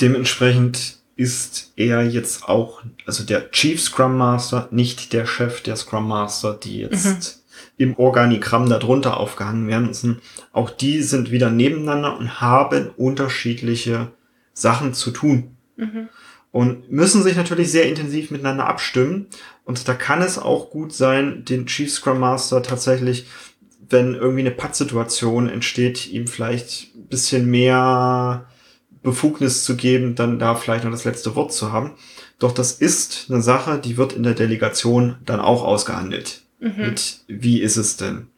Dementsprechend 0.00 0.96
ist 1.16 1.72
er 1.76 2.02
jetzt 2.02 2.48
auch, 2.48 2.82
also 3.06 3.24
der 3.24 3.50
Chief 3.50 3.80
Scrum 3.80 4.16
Master, 4.16 4.68
nicht 4.70 5.12
der 5.12 5.26
Chef 5.26 5.60
der 5.62 5.76
Scrum 5.76 6.08
Master, 6.08 6.54
die 6.54 6.78
jetzt 6.78 7.04
mhm 7.04 7.41
im 7.76 7.96
Organigramm 7.96 8.68
darunter 8.68 9.18
aufgehangen 9.18 9.68
werden. 9.68 9.92
Sind, 9.94 10.20
auch 10.52 10.70
die 10.70 11.02
sind 11.02 11.30
wieder 11.30 11.50
nebeneinander 11.50 12.16
und 12.16 12.40
haben 12.40 12.90
unterschiedliche 12.96 14.12
Sachen 14.52 14.94
zu 14.94 15.10
tun. 15.10 15.56
Mhm. 15.76 16.08
Und 16.50 16.92
müssen 16.92 17.22
sich 17.22 17.36
natürlich 17.36 17.72
sehr 17.72 17.88
intensiv 17.88 18.30
miteinander 18.30 18.66
abstimmen, 18.66 19.26
Und 19.64 19.88
da 19.88 19.94
kann 19.94 20.20
es 20.22 20.38
auch 20.38 20.70
gut 20.70 20.92
sein, 20.92 21.44
den 21.44 21.66
Chief 21.66 21.90
Scrum 21.90 22.18
Master 22.18 22.62
tatsächlich, 22.62 23.26
wenn 23.88 24.14
irgendwie 24.14 24.40
eine 24.40 24.50
Pattsituation 24.50 25.48
entsteht, 25.48 26.08
ihm 26.08 26.26
vielleicht 26.26 26.94
ein 26.94 27.06
bisschen 27.06 27.50
mehr 27.50 28.46
Befugnis 29.02 29.64
zu 29.64 29.76
geben, 29.76 30.14
dann 30.14 30.38
da 30.38 30.54
vielleicht 30.54 30.84
noch 30.84 30.90
das 30.90 31.04
letzte 31.04 31.34
Wort 31.36 31.52
zu 31.52 31.72
haben. 31.72 31.92
Doch 32.38 32.52
das 32.52 32.72
ist 32.72 33.26
eine 33.28 33.42
Sache, 33.42 33.78
die 33.78 33.96
wird 33.96 34.12
in 34.12 34.22
der 34.22 34.34
Delegation 34.34 35.16
dann 35.24 35.40
auch 35.40 35.62
ausgehandelt. 35.64 36.41
Mhm. 36.62 36.76
Mit 36.76 37.20
wie 37.26 37.60
ist 37.60 37.76
es 37.76 37.96
denn? 37.96 38.28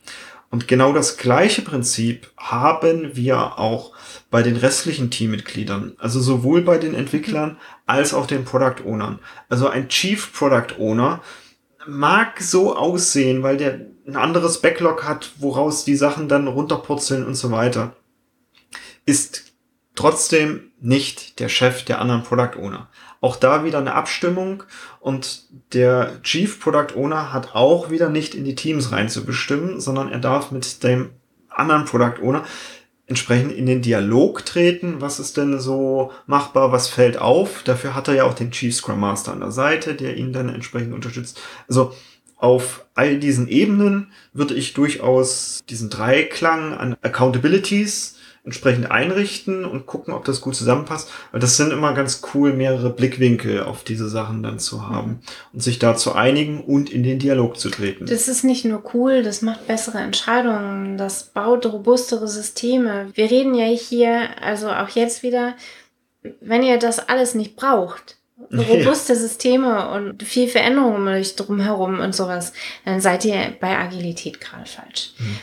Und 0.50 0.66
genau 0.66 0.92
das 0.92 1.16
gleiche 1.16 1.62
Prinzip 1.62 2.30
haben 2.36 3.16
wir 3.16 3.58
auch 3.58 3.92
bei 4.30 4.42
den 4.42 4.56
restlichen 4.56 5.10
Teammitgliedern. 5.10 5.94
Also 5.98 6.20
sowohl 6.20 6.62
bei 6.62 6.78
den 6.78 6.94
Entwicklern 6.94 7.58
als 7.86 8.14
auch 8.14 8.26
den 8.26 8.44
Product 8.44 8.84
Ownern. 8.86 9.18
Also 9.48 9.68
ein 9.68 9.88
Chief 9.88 10.32
Product 10.32 10.78
Owner 10.78 11.20
mag 11.86 12.40
so 12.40 12.76
aussehen, 12.76 13.42
weil 13.42 13.56
der 13.56 13.80
ein 14.06 14.16
anderes 14.16 14.60
Backlog 14.60 15.04
hat, 15.04 15.32
woraus 15.38 15.84
die 15.84 15.96
Sachen 15.96 16.28
dann 16.28 16.46
runterpurzeln 16.46 17.26
und 17.26 17.34
so 17.34 17.50
weiter. 17.50 17.94
Ist 19.04 19.52
trotzdem 19.94 20.70
nicht 20.80 21.40
der 21.40 21.48
Chef 21.48 21.84
der 21.84 22.00
anderen 22.00 22.22
Product 22.22 22.58
Owner. 22.58 22.88
Auch 23.24 23.36
da 23.36 23.64
wieder 23.64 23.78
eine 23.78 23.94
Abstimmung 23.94 24.64
und 25.00 25.44
der 25.72 26.20
Chief 26.22 26.60
Product 26.60 26.94
Owner 26.94 27.32
hat 27.32 27.54
auch 27.54 27.88
wieder 27.88 28.10
nicht 28.10 28.34
in 28.34 28.44
die 28.44 28.54
Teams 28.54 28.92
rein 28.92 29.08
sondern 29.80 30.12
er 30.12 30.18
darf 30.18 30.50
mit 30.50 30.84
dem 30.84 31.08
anderen 31.48 31.86
Product 31.86 32.22
Owner 32.22 32.44
entsprechend 33.06 33.52
in 33.52 33.64
den 33.64 33.80
Dialog 33.80 34.44
treten. 34.44 35.00
Was 35.00 35.20
ist 35.20 35.38
denn 35.38 35.58
so 35.58 36.12
machbar? 36.26 36.70
Was 36.70 36.88
fällt 36.88 37.16
auf? 37.16 37.62
Dafür 37.62 37.94
hat 37.94 38.08
er 38.08 38.14
ja 38.14 38.24
auch 38.24 38.34
den 38.34 38.50
Chief 38.50 38.76
Scrum 38.76 39.00
Master 39.00 39.32
an 39.32 39.40
der 39.40 39.52
Seite, 39.52 39.94
der 39.94 40.18
ihn 40.18 40.34
dann 40.34 40.50
entsprechend 40.50 40.92
unterstützt. 40.92 41.40
Also 41.66 41.94
auf 42.36 42.84
all 42.92 43.18
diesen 43.18 43.48
Ebenen 43.48 44.12
würde 44.34 44.52
ich 44.52 44.74
durchaus 44.74 45.60
diesen 45.70 45.88
Dreiklang 45.88 46.74
an 46.74 46.94
Accountabilities 47.00 48.18
entsprechend 48.44 48.90
einrichten 48.90 49.64
und 49.64 49.86
gucken, 49.86 50.12
ob 50.12 50.26
das 50.26 50.42
gut 50.42 50.54
zusammenpasst. 50.54 51.10
Weil 51.32 51.40
das 51.40 51.56
sind 51.56 51.72
immer 51.72 51.94
ganz 51.94 52.20
cool, 52.34 52.52
mehrere 52.52 52.90
Blickwinkel 52.90 53.62
auf 53.62 53.84
diese 53.84 54.08
Sachen 54.08 54.42
dann 54.42 54.58
zu 54.58 54.88
haben 54.88 55.20
und 55.54 55.62
sich 55.62 55.78
da 55.78 55.96
zu 55.96 56.14
einigen 56.14 56.62
und 56.62 56.90
in 56.90 57.02
den 57.02 57.18
Dialog 57.18 57.58
zu 57.58 57.70
treten. 57.70 58.04
Das 58.04 58.28
ist 58.28 58.44
nicht 58.44 58.66
nur 58.66 58.82
cool, 58.92 59.22
das 59.22 59.40
macht 59.40 59.66
bessere 59.66 59.98
Entscheidungen, 59.98 60.98
das 60.98 61.24
baut 61.24 61.64
robustere 61.64 62.28
Systeme. 62.28 63.08
Wir 63.14 63.30
reden 63.30 63.54
ja 63.54 63.66
hier, 63.66 64.42
also 64.42 64.68
auch 64.68 64.90
jetzt 64.90 65.22
wieder, 65.22 65.54
wenn 66.40 66.62
ihr 66.62 66.78
das 66.78 66.98
alles 66.98 67.34
nicht 67.34 67.56
braucht, 67.56 68.18
robuste. 68.52 69.16
Systeme 69.16 69.90
und 69.90 70.22
viel 70.22 70.48
Veränderung 70.48 70.96
um 70.96 71.06
euch 71.06 71.34
drumherum 71.36 72.00
und 72.00 72.14
sowas, 72.14 72.52
dann 72.84 73.00
seid 73.00 73.24
ihr 73.24 73.54
bei 73.58 73.78
Agilität 73.78 74.38
gerade 74.40 74.66
falsch. 74.66 75.14
Mhm 75.18 75.38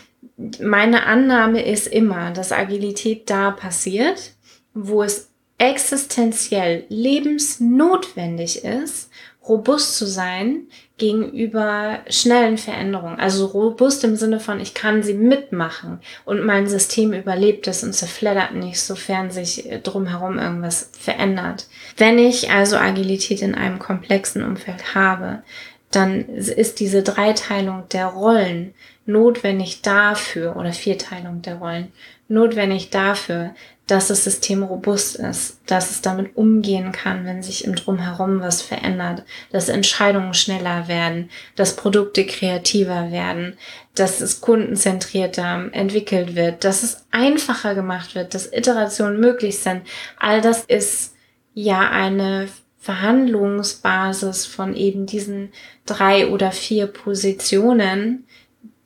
meine 0.62 1.06
Annahme 1.06 1.63
ist 1.65 1.88
immer, 1.88 2.32
dass 2.32 2.51
Agilität 2.51 3.30
da 3.30 3.51
passiert, 3.51 4.34
wo 4.73 5.04
es 5.04 5.30
existenziell 5.58 6.86
lebensnotwendig 6.89 8.63
ist, 8.63 9.12
robust 9.47 9.95
zu 9.95 10.06
sein 10.06 10.67
gegenüber 10.97 11.99
schnellen 12.10 12.58
Veränderungen. 12.58 13.19
Also 13.19 13.47
robust 13.47 14.04
im 14.04 14.15
Sinne 14.15 14.39
von, 14.39 14.60
ich 14.60 14.73
kann 14.73 15.04
sie 15.04 15.13
mitmachen 15.13 15.99
und 16.25 16.45
mein 16.45 16.67
System 16.67 17.13
überlebt 17.13 17.67
es 17.67 17.84
und 17.84 17.93
zerfleddert 17.93 18.54
nicht, 18.54 18.80
sofern 18.80 19.32
sich 19.32 19.67
drumherum 19.84 20.38
irgendwas 20.38 20.91
verändert. 20.97 21.67
Wenn 21.97 22.19
ich 22.19 22.51
also 22.51 22.77
Agilität 22.77 23.41
in 23.41 23.56
einem 23.56 23.80
komplexen 23.80 24.43
Umfeld 24.43 24.95
habe, 24.95 25.43
dann 25.91 26.21
ist 26.27 26.80
diese 26.80 27.04
Dreiteilung 27.04 27.88
der 27.89 28.08
Rollen 28.08 28.73
notwendig 29.06 29.82
dafür, 29.82 30.56
oder 30.56 30.73
Vierteilung 30.73 31.41
der 31.41 31.56
Rollen, 31.56 31.91
notwendig 32.27 32.89
dafür, 32.89 33.54
dass 33.88 34.08
das 34.08 34.23
System 34.23 34.63
robust 34.63 35.17
ist, 35.17 35.60
dass 35.65 35.91
es 35.91 36.01
damit 36.01 36.38
umgehen 36.38 36.93
kann, 36.93 37.25
wenn 37.25 37.43
sich 37.43 37.65
im 37.65 37.75
Drumherum 37.75 38.39
was 38.39 38.62
verändert, 38.62 39.23
dass 39.51 39.67
Entscheidungen 39.67 40.34
schneller 40.34 40.88
werden, 40.88 41.30
dass 41.58 41.75
Produkte 41.75 42.25
kreativer 42.25 43.12
werden, 43.12 43.58
dass 43.93 44.21
es 44.21 44.39
kundenzentrierter 44.39 45.69
entwickelt 45.73 46.36
wird, 46.36 46.63
dass 46.63 46.84
es 46.84 47.06
einfacher 47.12 47.75
gemacht 47.75 48.15
wird, 48.15 48.34
dass 48.34 48.51
Iterationen 48.54 49.19
möglich 49.19 49.60
sind. 49.60 49.82
All 50.17 50.39
das 50.39 50.63
ist 50.63 51.13
ja 51.54 51.89
eine 51.89 52.47
Verhandlungsbasis 52.82 54.48
von 54.48 54.76
eben 54.76 55.06
diesen 55.06 55.54
drei 55.86 56.28
oder 56.28 56.52
vier 56.52 56.88
Positionen, 56.88 58.26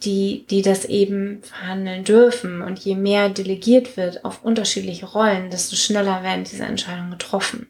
die, 0.04 0.46
die 0.50 0.62
das 0.62 0.84
eben 0.84 1.40
verhandeln 1.42 2.04
dürfen. 2.04 2.62
Und 2.62 2.78
je 2.80 2.96
mehr 2.96 3.30
delegiert 3.30 3.96
wird 3.96 4.26
auf 4.26 4.44
unterschiedliche 4.44 5.06
Rollen, 5.06 5.50
desto 5.50 5.78
schneller 5.78 6.24
werden 6.24 6.44
diese 6.44 6.66
Entscheidungen 6.66 7.12
getroffen. 7.12 7.68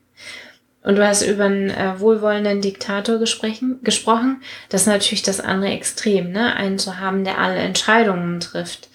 Und 0.81 0.95
du 0.95 1.07
hast 1.07 1.21
über 1.21 1.45
einen 1.45 1.69
äh, 1.69 1.99
wohlwollenden 1.99 2.61
Diktator 2.61 3.19
gesprochen. 3.19 4.41
Das 4.69 4.81
ist 4.81 4.87
natürlich 4.87 5.23
das 5.23 5.39
andere 5.39 5.71
Extrem, 5.71 6.31
ne? 6.31 6.55
Einen 6.55 6.79
zu 6.79 6.99
haben, 6.99 7.23
der 7.23 7.39
alle 7.39 7.57
Entscheidungen 7.57 8.39
trifft. 8.39 8.89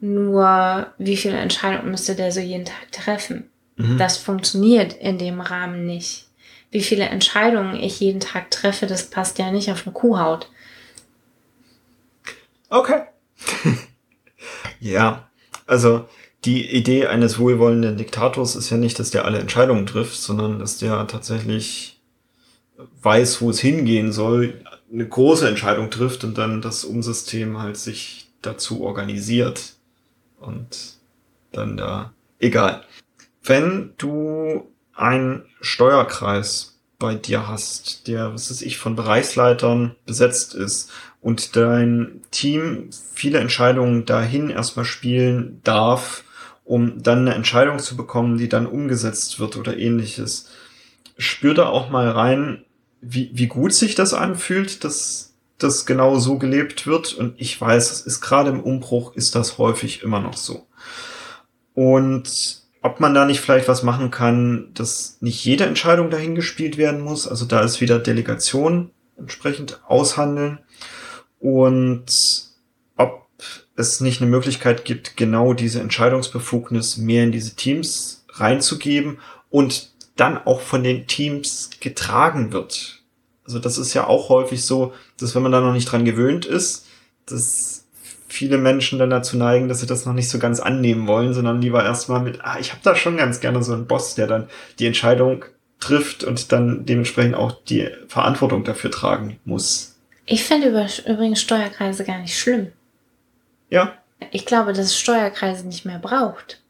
Nur 0.00 0.88
wie 0.98 1.16
viele 1.16 1.38
Entscheidungen 1.38 1.90
müsste 1.90 2.14
der 2.14 2.32
so 2.32 2.40
jeden 2.40 2.66
Tag 2.66 2.92
treffen? 2.92 3.50
Mhm. 3.76 3.96
Das 3.96 4.18
funktioniert 4.18 4.92
in 4.92 5.16
dem 5.16 5.40
Rahmen 5.40 5.86
nicht 5.86 6.26
wie 6.70 6.82
viele 6.82 7.04
Entscheidungen 7.04 7.76
ich 7.76 8.00
jeden 8.00 8.20
Tag 8.20 8.50
treffe, 8.50 8.86
das 8.86 9.08
passt 9.10 9.38
ja 9.38 9.50
nicht 9.50 9.70
auf 9.70 9.86
eine 9.86 9.92
Kuhhaut. 9.94 10.48
Okay. 12.68 13.02
ja, 14.80 15.28
also 15.66 16.08
die 16.44 16.70
Idee 16.70 17.06
eines 17.06 17.38
wohlwollenden 17.38 17.96
Diktators 17.96 18.56
ist 18.56 18.70
ja 18.70 18.76
nicht, 18.76 18.98
dass 18.98 19.10
der 19.10 19.24
alle 19.24 19.38
Entscheidungen 19.38 19.86
trifft, 19.86 20.16
sondern 20.16 20.58
dass 20.58 20.78
der 20.78 21.06
tatsächlich 21.06 22.00
weiß, 23.02 23.40
wo 23.40 23.50
es 23.50 23.60
hingehen 23.60 24.12
soll, 24.12 24.60
eine 24.92 25.08
große 25.08 25.48
Entscheidung 25.48 25.90
trifft 25.90 26.24
und 26.24 26.38
dann 26.38 26.62
das 26.62 26.84
Umsystem 26.84 27.58
halt 27.58 27.76
sich 27.76 28.28
dazu 28.42 28.82
organisiert. 28.82 29.74
Und 30.38 30.96
dann 31.52 31.76
da, 31.76 32.12
egal. 32.38 32.84
Wenn 33.42 33.94
du 33.98 34.68
einen 34.96 35.44
Steuerkreis 35.60 36.78
bei 36.98 37.14
dir 37.14 37.46
hast, 37.46 38.08
der, 38.08 38.32
was 38.32 38.50
weiß 38.50 38.62
ich, 38.62 38.78
von 38.78 38.96
Bereichsleitern 38.96 39.94
besetzt 40.06 40.54
ist 40.54 40.90
und 41.20 41.56
dein 41.56 42.22
Team 42.30 42.90
viele 43.14 43.38
Entscheidungen 43.38 44.06
dahin 44.06 44.48
erstmal 44.48 44.86
spielen 44.86 45.60
darf, 45.62 46.24
um 46.64 47.02
dann 47.02 47.20
eine 47.20 47.34
Entscheidung 47.34 47.78
zu 47.78 47.96
bekommen, 47.96 48.38
die 48.38 48.48
dann 48.48 48.66
umgesetzt 48.66 49.38
wird 49.38 49.56
oder 49.56 49.76
ähnliches. 49.76 50.48
Spür 51.18 51.54
da 51.54 51.66
auch 51.66 51.90
mal 51.90 52.08
rein, 52.08 52.64
wie, 53.00 53.30
wie 53.34 53.46
gut 53.46 53.72
sich 53.74 53.94
das 53.94 54.14
anfühlt, 54.14 54.84
dass 54.84 55.34
das 55.58 55.86
genau 55.86 56.18
so 56.18 56.38
gelebt 56.38 56.86
wird. 56.86 57.14
Und 57.14 57.34
ich 57.38 57.60
weiß, 57.60 57.90
es 57.92 58.00
ist 58.00 58.20
gerade 58.20 58.50
im 58.50 58.60
Umbruch, 58.60 59.14
ist 59.14 59.34
das 59.34 59.58
häufig 59.58 60.02
immer 60.02 60.20
noch 60.20 60.36
so. 60.36 60.66
Und 61.74 62.65
ob 62.86 63.00
man 63.00 63.14
da 63.14 63.24
nicht 63.24 63.40
vielleicht 63.40 63.66
was 63.66 63.82
machen 63.82 64.12
kann, 64.12 64.68
dass 64.72 65.18
nicht 65.20 65.44
jede 65.44 65.64
Entscheidung 65.64 66.08
dahin 66.08 66.36
gespielt 66.36 66.76
werden 66.76 67.00
muss. 67.00 67.26
Also 67.26 67.44
da 67.44 67.60
ist 67.60 67.80
wieder 67.80 67.98
Delegation 67.98 68.92
entsprechend 69.18 69.80
aushandeln. 69.88 70.60
Und 71.40 72.46
ob 72.96 73.26
es 73.74 74.00
nicht 74.00 74.22
eine 74.22 74.30
Möglichkeit 74.30 74.84
gibt, 74.84 75.16
genau 75.16 75.52
diese 75.52 75.80
Entscheidungsbefugnis 75.80 76.96
mehr 76.96 77.24
in 77.24 77.32
diese 77.32 77.56
Teams 77.56 78.24
reinzugeben 78.30 79.18
und 79.50 79.90
dann 80.14 80.38
auch 80.38 80.60
von 80.60 80.84
den 80.84 81.08
Teams 81.08 81.70
getragen 81.80 82.52
wird. 82.52 83.02
Also 83.44 83.58
das 83.58 83.78
ist 83.78 83.94
ja 83.94 84.06
auch 84.06 84.28
häufig 84.28 84.64
so, 84.64 84.94
dass 85.18 85.34
wenn 85.34 85.42
man 85.42 85.50
da 85.50 85.60
noch 85.60 85.72
nicht 85.72 85.90
dran 85.90 86.04
gewöhnt 86.04 86.46
ist, 86.46 86.86
dass 87.26 87.75
viele 88.36 88.58
Menschen 88.58 88.98
dann 88.98 89.08
dazu 89.08 89.38
neigen, 89.38 89.68
dass 89.68 89.80
sie 89.80 89.86
das 89.86 90.04
noch 90.04 90.12
nicht 90.12 90.28
so 90.28 90.38
ganz 90.38 90.60
annehmen 90.60 91.06
wollen, 91.06 91.32
sondern 91.32 91.62
lieber 91.62 91.82
erstmal 91.82 92.20
mit, 92.20 92.40
ah, 92.42 92.58
ich 92.60 92.72
habe 92.72 92.82
da 92.84 92.94
schon 92.94 93.16
ganz 93.16 93.40
gerne 93.40 93.62
so 93.62 93.72
einen 93.72 93.86
Boss, 93.86 94.14
der 94.14 94.26
dann 94.26 94.48
die 94.78 94.86
Entscheidung 94.86 95.46
trifft 95.80 96.22
und 96.22 96.52
dann 96.52 96.84
dementsprechend 96.84 97.34
auch 97.34 97.52
die 97.64 97.88
Verantwortung 98.08 98.62
dafür 98.64 98.90
tragen 98.90 99.38
muss. 99.44 99.96
Ich 100.26 100.44
finde 100.44 100.68
übrigens 101.06 101.40
Steuerkreise 101.40 102.04
gar 102.04 102.18
nicht 102.18 102.38
schlimm. 102.38 102.72
Ja. 103.70 103.94
Ich 104.32 104.44
glaube, 104.44 104.72
dass 104.72 104.86
es 104.86 104.98
Steuerkreise 104.98 105.66
nicht 105.66 105.86
mehr 105.86 105.98
braucht. 105.98 106.60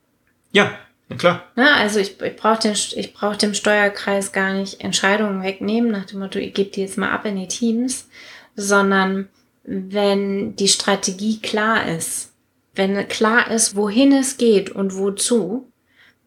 Ja, 0.53 0.79
na 1.09 1.17
klar. 1.17 1.45
Na, 1.57 1.77
also 1.77 1.99
ich, 1.99 2.21
ich 2.21 2.37
brauche 2.37 2.61
den, 2.61 2.75
ich 2.75 3.13
brauch 3.13 3.37
dem 3.37 3.55
Steuerkreis 3.55 4.33
gar 4.33 4.53
nicht 4.53 4.81
Entscheidungen 4.83 5.43
wegnehmen, 5.43 5.91
nach 5.91 6.05
dem 6.05 6.21
Motto, 6.21 6.39
ich 6.39 6.55
gebe 6.55 6.71
die 6.71 6.83
jetzt 6.83 6.99
mal 6.99 7.11
ab 7.11 7.25
in 7.25 7.37
die 7.37 7.49
Teams, 7.49 8.09
sondern 8.55 9.29
wenn 9.67 10.55
die 10.57 10.69
Strategie 10.69 11.41
klar 11.41 11.89
ist, 11.89 12.33
wenn 12.75 13.09
klar 13.09 13.51
ist, 13.51 13.75
wohin 13.75 14.13
es 14.13 14.37
geht 14.37 14.71
und 14.71 14.97
wozu, 14.97 15.71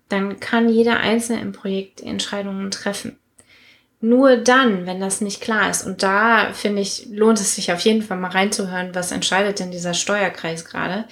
dann 0.09 0.39
kann 0.39 0.67
jeder 0.69 0.99
Einzelne 0.99 1.41
im 1.41 1.51
Projekt 1.51 2.01
Entscheidungen 2.01 2.71
treffen. 2.71 3.17
nur 4.01 4.37
dann, 4.37 4.85
wenn 4.85 5.01
das 5.01 5.19
nicht 5.19 5.41
klar 5.41 5.69
ist. 5.69 5.85
Und 5.85 6.03
da 6.03 6.53
finde 6.53 6.81
ich, 6.81 7.07
lohnt 7.11 7.39
es 7.39 7.55
sich 7.55 7.71
auf 7.73 7.81
jeden 7.81 8.01
Fall 8.01 8.17
mal 8.17 8.31
reinzuhören, 8.31 8.95
was 8.95 9.11
entscheidet 9.11 9.59
denn 9.59 9.71
dieser 9.71 9.93
Steuerkreis 9.93 10.63
gerade. 10.63 11.05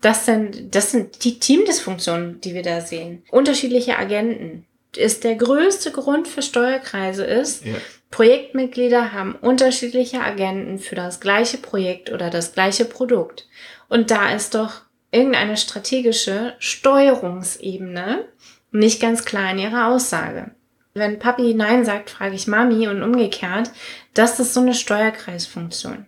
Das 0.00 0.26
sind, 0.26 0.74
das 0.74 0.90
sind 0.90 1.22
die 1.24 1.38
Teamdysfunktionen, 1.38 2.40
die 2.40 2.54
wir 2.54 2.62
da 2.62 2.80
sehen. 2.80 3.22
Unterschiedliche 3.30 3.96
Agenten. 3.98 4.66
Ist 4.94 5.24
der 5.24 5.36
größte 5.36 5.90
Grund 5.90 6.28
für 6.28 6.42
Steuerkreise 6.42 7.24
ist, 7.24 7.64
ja. 7.64 7.74
Projektmitglieder 8.12 9.12
haben 9.12 9.34
unterschiedliche 9.34 10.20
Agenten 10.20 10.78
für 10.78 10.94
das 10.94 11.18
gleiche 11.18 11.56
Projekt 11.58 12.12
oder 12.12 12.30
das 12.30 12.52
gleiche 12.52 12.84
Produkt. 12.84 13.48
Und 13.88 14.10
da 14.10 14.32
ist 14.32 14.54
doch 14.54 14.82
irgendeine 15.10 15.56
strategische 15.56 16.54
Steuerungsebene 16.58 18.26
nicht 18.70 19.00
ganz 19.00 19.24
klar 19.24 19.50
in 19.50 19.58
ihrer 19.58 19.88
Aussage. 19.88 20.50
Wenn 20.94 21.18
Papi 21.18 21.54
Nein 21.54 21.86
sagt, 21.86 22.10
frage 22.10 22.34
ich 22.34 22.46
Mami 22.46 22.86
und 22.86 23.02
umgekehrt. 23.02 23.70
Das 24.12 24.38
ist 24.38 24.52
so 24.52 24.60
eine 24.60 24.74
Steuerkreisfunktion. 24.74 26.04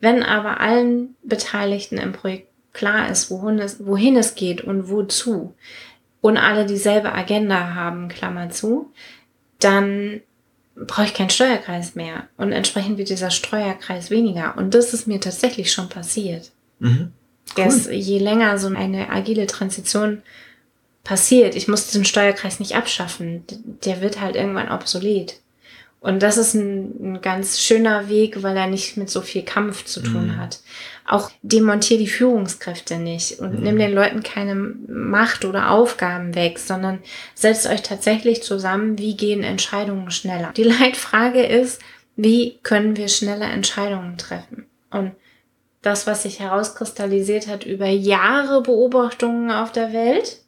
Wenn 0.00 0.22
aber 0.22 0.60
allen 0.60 1.14
Beteiligten 1.22 1.98
im 1.98 2.12
Projekt 2.12 2.48
klar 2.72 3.10
ist, 3.10 3.30
wohin 3.30 3.58
es, 3.58 3.84
wohin 3.84 4.16
es 4.16 4.34
geht 4.34 4.62
und 4.62 4.88
wozu 4.88 5.54
und 6.22 6.38
alle 6.38 6.64
dieselbe 6.64 7.12
Agenda 7.12 7.74
haben, 7.74 8.08
Klammer 8.08 8.48
zu, 8.48 8.92
dann 9.60 10.22
brauche 10.76 11.06
ich 11.06 11.14
keinen 11.14 11.30
Steuerkreis 11.30 11.94
mehr 11.94 12.28
und 12.36 12.52
entsprechend 12.52 12.98
wird 12.98 13.08
dieser 13.08 13.30
Steuerkreis 13.30 14.10
weniger. 14.10 14.56
Und 14.56 14.74
das 14.74 14.92
ist 14.92 15.06
mir 15.06 15.20
tatsächlich 15.20 15.72
schon 15.72 15.88
passiert. 15.88 16.50
Mhm. 16.80 17.12
Cool. 17.56 17.64
Dass 17.64 17.86
je 17.86 18.18
länger 18.18 18.58
so 18.58 18.68
eine 18.68 19.10
agile 19.10 19.46
Transition 19.46 20.22
passiert. 21.04 21.54
Ich 21.54 21.68
muss 21.68 21.86
diesen 21.86 22.04
Steuerkreis 22.04 22.58
nicht 22.58 22.74
abschaffen. 22.74 23.44
Der 23.84 24.00
wird 24.00 24.20
halt 24.20 24.34
irgendwann 24.34 24.70
obsolet. 24.70 25.40
Und 26.00 26.22
das 26.22 26.36
ist 26.36 26.54
ein, 26.54 27.14
ein 27.14 27.22
ganz 27.22 27.60
schöner 27.60 28.08
Weg, 28.08 28.42
weil 28.42 28.56
er 28.56 28.66
nicht 28.66 28.96
mit 28.96 29.08
so 29.08 29.20
viel 29.20 29.42
Kampf 29.42 29.84
zu 29.84 30.02
tun 30.02 30.28
mhm. 30.28 30.36
hat. 30.36 30.60
Auch 31.06 31.30
demontier 31.42 31.98
die 31.98 32.06
Führungskräfte 32.06 32.96
nicht 32.96 33.38
und 33.38 33.58
mhm. 33.58 33.62
nimm 33.62 33.78
den 33.78 33.92
Leuten 33.92 34.22
keine 34.22 34.54
Macht 34.54 35.44
oder 35.44 35.70
Aufgaben 35.70 36.34
weg, 36.34 36.58
sondern 36.58 37.00
setzt 37.34 37.66
euch 37.66 37.82
tatsächlich 37.82 38.42
zusammen, 38.42 38.98
wie 38.98 39.16
gehen 39.16 39.42
Entscheidungen 39.42 40.10
schneller. 40.10 40.52
Die 40.56 40.62
Leitfrage 40.64 41.44
ist, 41.44 41.82
wie 42.16 42.58
können 42.62 42.96
wir 42.96 43.08
schneller 43.08 43.50
Entscheidungen 43.50 44.16
treffen? 44.16 44.66
Und 44.90 45.12
das, 45.82 46.06
was 46.06 46.22
sich 46.22 46.40
herauskristallisiert 46.40 47.46
hat 47.46 47.66
über 47.66 47.88
Jahre 47.88 48.62
Beobachtungen 48.62 49.50
auf 49.50 49.72
der 49.72 49.92
Welt, 49.92 50.38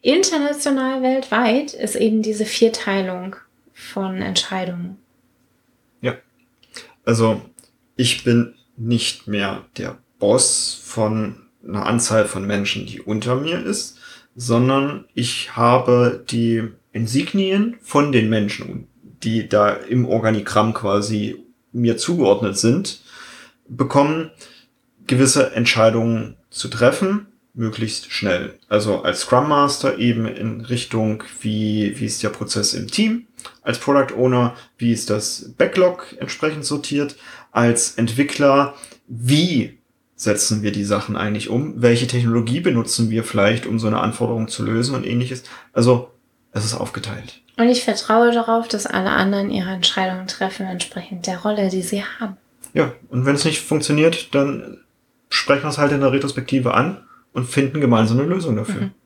international 0.00 1.02
weltweit 1.02 1.74
ist 1.74 1.96
eben 1.96 2.22
diese 2.22 2.46
Vierteilung 2.46 3.36
von 3.74 4.22
Entscheidungen. 4.22 4.98
Ja. 6.00 6.16
Also 7.04 7.42
ich 7.96 8.24
bin 8.24 8.54
nicht 8.76 9.26
mehr 9.26 9.64
der 9.76 9.98
Boss 10.18 10.78
von 10.82 11.36
einer 11.66 11.86
Anzahl 11.86 12.26
von 12.26 12.46
Menschen, 12.46 12.86
die 12.86 13.00
unter 13.00 13.36
mir 13.36 13.64
ist, 13.64 13.98
sondern 14.36 15.06
ich 15.14 15.56
habe 15.56 16.24
die 16.28 16.64
Insignien 16.92 17.76
von 17.82 18.12
den 18.12 18.28
Menschen, 18.28 18.88
die 19.22 19.48
da 19.48 19.70
im 19.70 20.06
Organigramm 20.06 20.74
quasi 20.74 21.44
mir 21.72 21.96
zugeordnet 21.96 22.56
sind, 22.56 23.00
bekommen, 23.68 24.30
gewisse 25.06 25.52
Entscheidungen 25.52 26.36
zu 26.50 26.68
treffen 26.68 27.26
möglichst 27.54 28.12
schnell. 28.12 28.58
Also 28.68 29.02
als 29.02 29.20
Scrum 29.20 29.48
Master 29.48 29.98
eben 29.98 30.26
in 30.26 30.60
Richtung, 30.60 31.22
wie, 31.40 31.94
wie 31.98 32.06
ist 32.06 32.22
der 32.22 32.30
Prozess 32.30 32.74
im 32.74 32.88
Team, 32.88 33.26
als 33.62 33.78
Product 33.78 34.14
Owner, 34.16 34.56
wie 34.76 34.92
ist 34.92 35.08
das 35.08 35.52
Backlog 35.56 36.16
entsprechend 36.18 36.64
sortiert, 36.64 37.16
als 37.54 37.94
Entwickler, 37.94 38.74
wie 39.06 39.78
setzen 40.16 40.62
wir 40.62 40.72
die 40.72 40.84
Sachen 40.84 41.16
eigentlich 41.16 41.48
um, 41.48 41.80
welche 41.80 42.06
Technologie 42.06 42.60
benutzen 42.60 43.10
wir 43.10 43.24
vielleicht, 43.24 43.66
um 43.66 43.78
so 43.78 43.86
eine 43.86 44.00
Anforderung 44.00 44.48
zu 44.48 44.64
lösen 44.64 44.94
und 44.94 45.06
ähnliches. 45.06 45.44
Also 45.72 46.10
es 46.52 46.64
ist 46.64 46.74
aufgeteilt. 46.74 47.40
Und 47.56 47.68
ich 47.68 47.84
vertraue 47.84 48.32
darauf, 48.32 48.66
dass 48.68 48.86
alle 48.86 49.10
anderen 49.10 49.50
ihre 49.50 49.70
Entscheidungen 49.70 50.26
treffen, 50.26 50.66
entsprechend 50.66 51.26
der 51.26 51.38
Rolle, 51.38 51.68
die 51.68 51.82
sie 51.82 52.02
haben. 52.02 52.36
Ja, 52.72 52.92
und 53.08 53.24
wenn 53.24 53.36
es 53.36 53.44
nicht 53.44 53.60
funktioniert, 53.60 54.34
dann 54.34 54.78
sprechen 55.28 55.62
wir 55.62 55.68
es 55.68 55.78
halt 55.78 55.92
in 55.92 56.00
der 56.00 56.12
Retrospektive 56.12 56.74
an 56.74 57.04
und 57.32 57.48
finden 57.48 57.80
gemeinsam 57.80 58.18
eine 58.18 58.28
Lösung 58.28 58.56
dafür. 58.56 58.82
Mhm. 58.82 58.90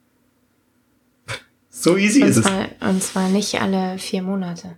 So 1.71 1.97
easy 1.97 2.23
und 2.23 2.31
ist 2.31 2.43
zwar, 2.43 2.65
es. 2.65 2.89
Und 2.89 3.03
zwar 3.05 3.29
nicht 3.29 3.61
alle 3.61 3.99
vier 3.99 4.23
Monate. 4.23 4.77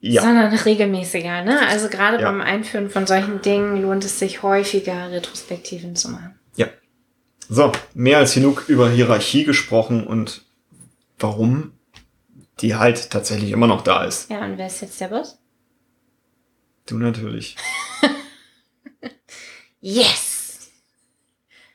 Ja. 0.00 0.22
Sondern 0.22 0.52
regelmäßiger, 0.54 1.44
ne? 1.44 1.66
Also 1.68 1.88
gerade 1.88 2.20
ja. 2.20 2.30
beim 2.30 2.40
Einführen 2.40 2.88
von 2.88 3.06
solchen 3.06 3.42
Dingen 3.42 3.82
lohnt 3.82 4.04
es 4.04 4.18
sich 4.18 4.42
häufiger, 4.42 5.10
Retrospektiven 5.10 5.94
zu 5.94 6.10
machen. 6.10 6.38
Ja. 6.56 6.68
So, 7.48 7.70
mehr 7.92 8.18
als 8.18 8.32
genug 8.32 8.64
über 8.68 8.88
Hierarchie 8.88 9.44
gesprochen 9.44 10.06
und 10.06 10.42
warum 11.18 11.72
die 12.60 12.76
halt 12.76 13.10
tatsächlich 13.10 13.50
immer 13.50 13.66
noch 13.66 13.82
da 13.82 14.04
ist. 14.04 14.30
Ja, 14.30 14.44
und 14.44 14.56
wer 14.58 14.66
ist 14.66 14.80
jetzt 14.80 15.00
der 15.00 15.08
Boss? 15.08 15.38
Du 16.86 16.96
natürlich. 16.96 17.56
yes! 19.80 20.29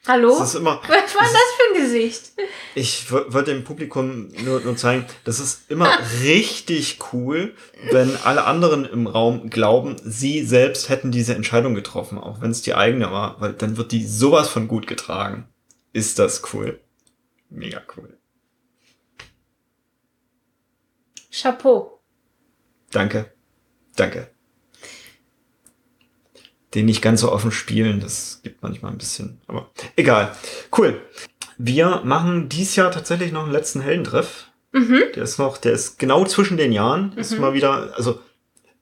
Hallo? 0.08 0.38
Das 0.38 0.50
ist 0.50 0.56
immer, 0.56 0.82
Was 0.88 1.16
war 1.16 1.24
das, 1.24 1.34
das 1.34 1.42
für 1.58 1.74
ein 1.74 1.82
Gesicht? 1.82 2.32
Ich 2.76 3.12
wollte 3.12 3.54
dem 3.54 3.64
Publikum 3.64 4.32
nur, 4.44 4.62
nur 4.62 4.78
zeigen, 4.78 5.06
das 5.24 5.40
ist 5.40 5.70
immer 5.70 5.90
richtig 6.22 7.00
cool, 7.14 7.56
wenn 7.92 8.16
alle 8.24 8.46
anderen 8.46 8.86
im 8.86 9.08
Raum 9.08 9.50
glauben, 9.50 9.96
sie 10.04 10.44
selbst 10.46 10.90
hätten 10.90 11.12
diese 11.12 11.34
Entscheidung 11.36 11.74
getroffen, 11.74 12.18
auch 12.18 12.42
wenn 12.42 12.52
es 12.52 12.62
die 12.62 12.76
eigene 12.76 13.12
war, 13.12 13.40
weil 13.42 13.54
dann 13.54 13.78
wird 13.78 13.92
die 13.92 14.06
sowas 14.06 14.50
von 14.50 14.68
gut 14.68 14.88
getragen. 14.88 15.48
Ist 15.94 16.20
das 16.20 16.42
cool? 16.54 16.80
Mega 17.50 17.82
cool. 17.96 18.18
Chapeau. 21.32 22.00
Danke. 22.92 23.34
Danke 23.96 24.35
den 26.76 26.86
nicht 26.86 27.02
ganz 27.02 27.22
so 27.22 27.32
offen 27.32 27.52
spielen. 27.52 28.00
Das 28.00 28.42
gibt 28.44 28.62
manchmal 28.62 28.92
ein 28.92 28.98
bisschen, 28.98 29.42
aber 29.48 29.70
egal. 29.96 30.32
Cool. 30.78 31.02
Wir 31.58 32.02
machen 32.04 32.50
dies 32.50 32.76
Jahr 32.76 32.92
tatsächlich 32.92 33.32
noch 33.32 33.44
einen 33.44 33.54
letzten 33.54 33.82
Heldentreff. 33.82 34.48
Mhm. 34.74 35.04
Der 35.16 35.24
ist 35.24 35.40
noch, 35.40 35.58
der 35.58 35.72
ist 35.72 35.98
genau 35.98 36.26
zwischen 36.26 36.58
den 36.58 36.74
Jahren. 36.74 37.12
Mhm. 37.14 37.20
Ist 37.20 37.40
mal 37.40 37.54
wieder, 37.54 37.94
also 37.96 38.20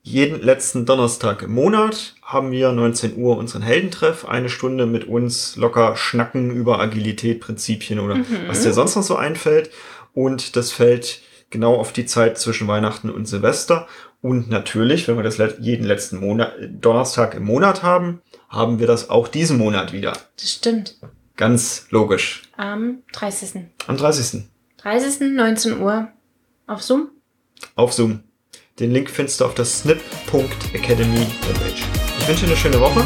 jeden 0.02 0.42
letzten 0.42 0.86
Donnerstag 0.86 1.44
im 1.44 1.54
Monat 1.54 2.16
haben 2.24 2.52
wir 2.52 2.72
19 2.72 3.16
Uhr 3.16 3.38
unseren 3.38 3.62
Heldentreff. 3.62 4.26
Eine 4.26 4.50
Stunde 4.50 4.86
mit 4.86 5.06
uns 5.06 5.56
locker 5.56 5.96
schnacken 5.96 6.52
über 6.52 6.80
Agilität, 6.80 7.40
Prinzipien 7.40 8.00
oder 8.00 8.16
mhm. 8.16 8.26
was 8.48 8.64
dir 8.64 8.74
sonst 8.74 8.96
noch 8.96 9.04
so 9.04 9.16
einfällt. 9.16 9.70
Und 10.14 10.56
das 10.56 10.72
fällt 10.72 11.22
genau 11.52 11.76
auf 11.76 11.94
die 11.94 12.06
Zeit 12.06 12.38
zwischen 12.38 12.68
Weihnachten 12.68 13.10
und 13.10 13.28
Silvester. 13.28 13.88
Und 14.24 14.50
natürlich, 14.50 15.10
wenn 15.10 15.18
wir 15.18 15.24
das 15.24 15.38
jeden 15.60 15.86
letzten 15.86 16.18
Monat, 16.18 16.54
Donnerstag 16.80 17.36
im 17.36 17.44
Monat 17.44 17.84
haben, 17.84 18.22
haben 18.48 18.80
wir 18.80 18.88
das 18.88 19.10
auch 19.10 19.28
diesen 19.28 19.58
Monat 19.58 19.92
wieder. 19.92 20.14
Das 20.38 20.50
stimmt. 20.50 20.96
Ganz 21.36 21.88
logisch. 21.90 22.44
Am 22.56 23.00
30. 23.12 23.66
Am 23.86 23.98
30. 23.98 24.44
30. 24.78 25.34
19 25.36 25.82
Uhr. 25.82 26.08
Auf 26.68 26.82
Zoom? 26.82 27.10
Auf 27.76 27.92
Zoom. 27.92 28.24
Den 28.80 28.94
Link 28.94 29.10
findest 29.10 29.42
du 29.42 29.46
auf 29.46 29.56
der 29.56 29.66
snip.academy 29.66 31.28
Homepage. 31.46 31.84
Ich 32.20 32.28
wünsche 32.28 32.46
dir 32.46 32.52
eine 32.52 32.58
schöne 32.58 32.80
Woche 32.80 33.04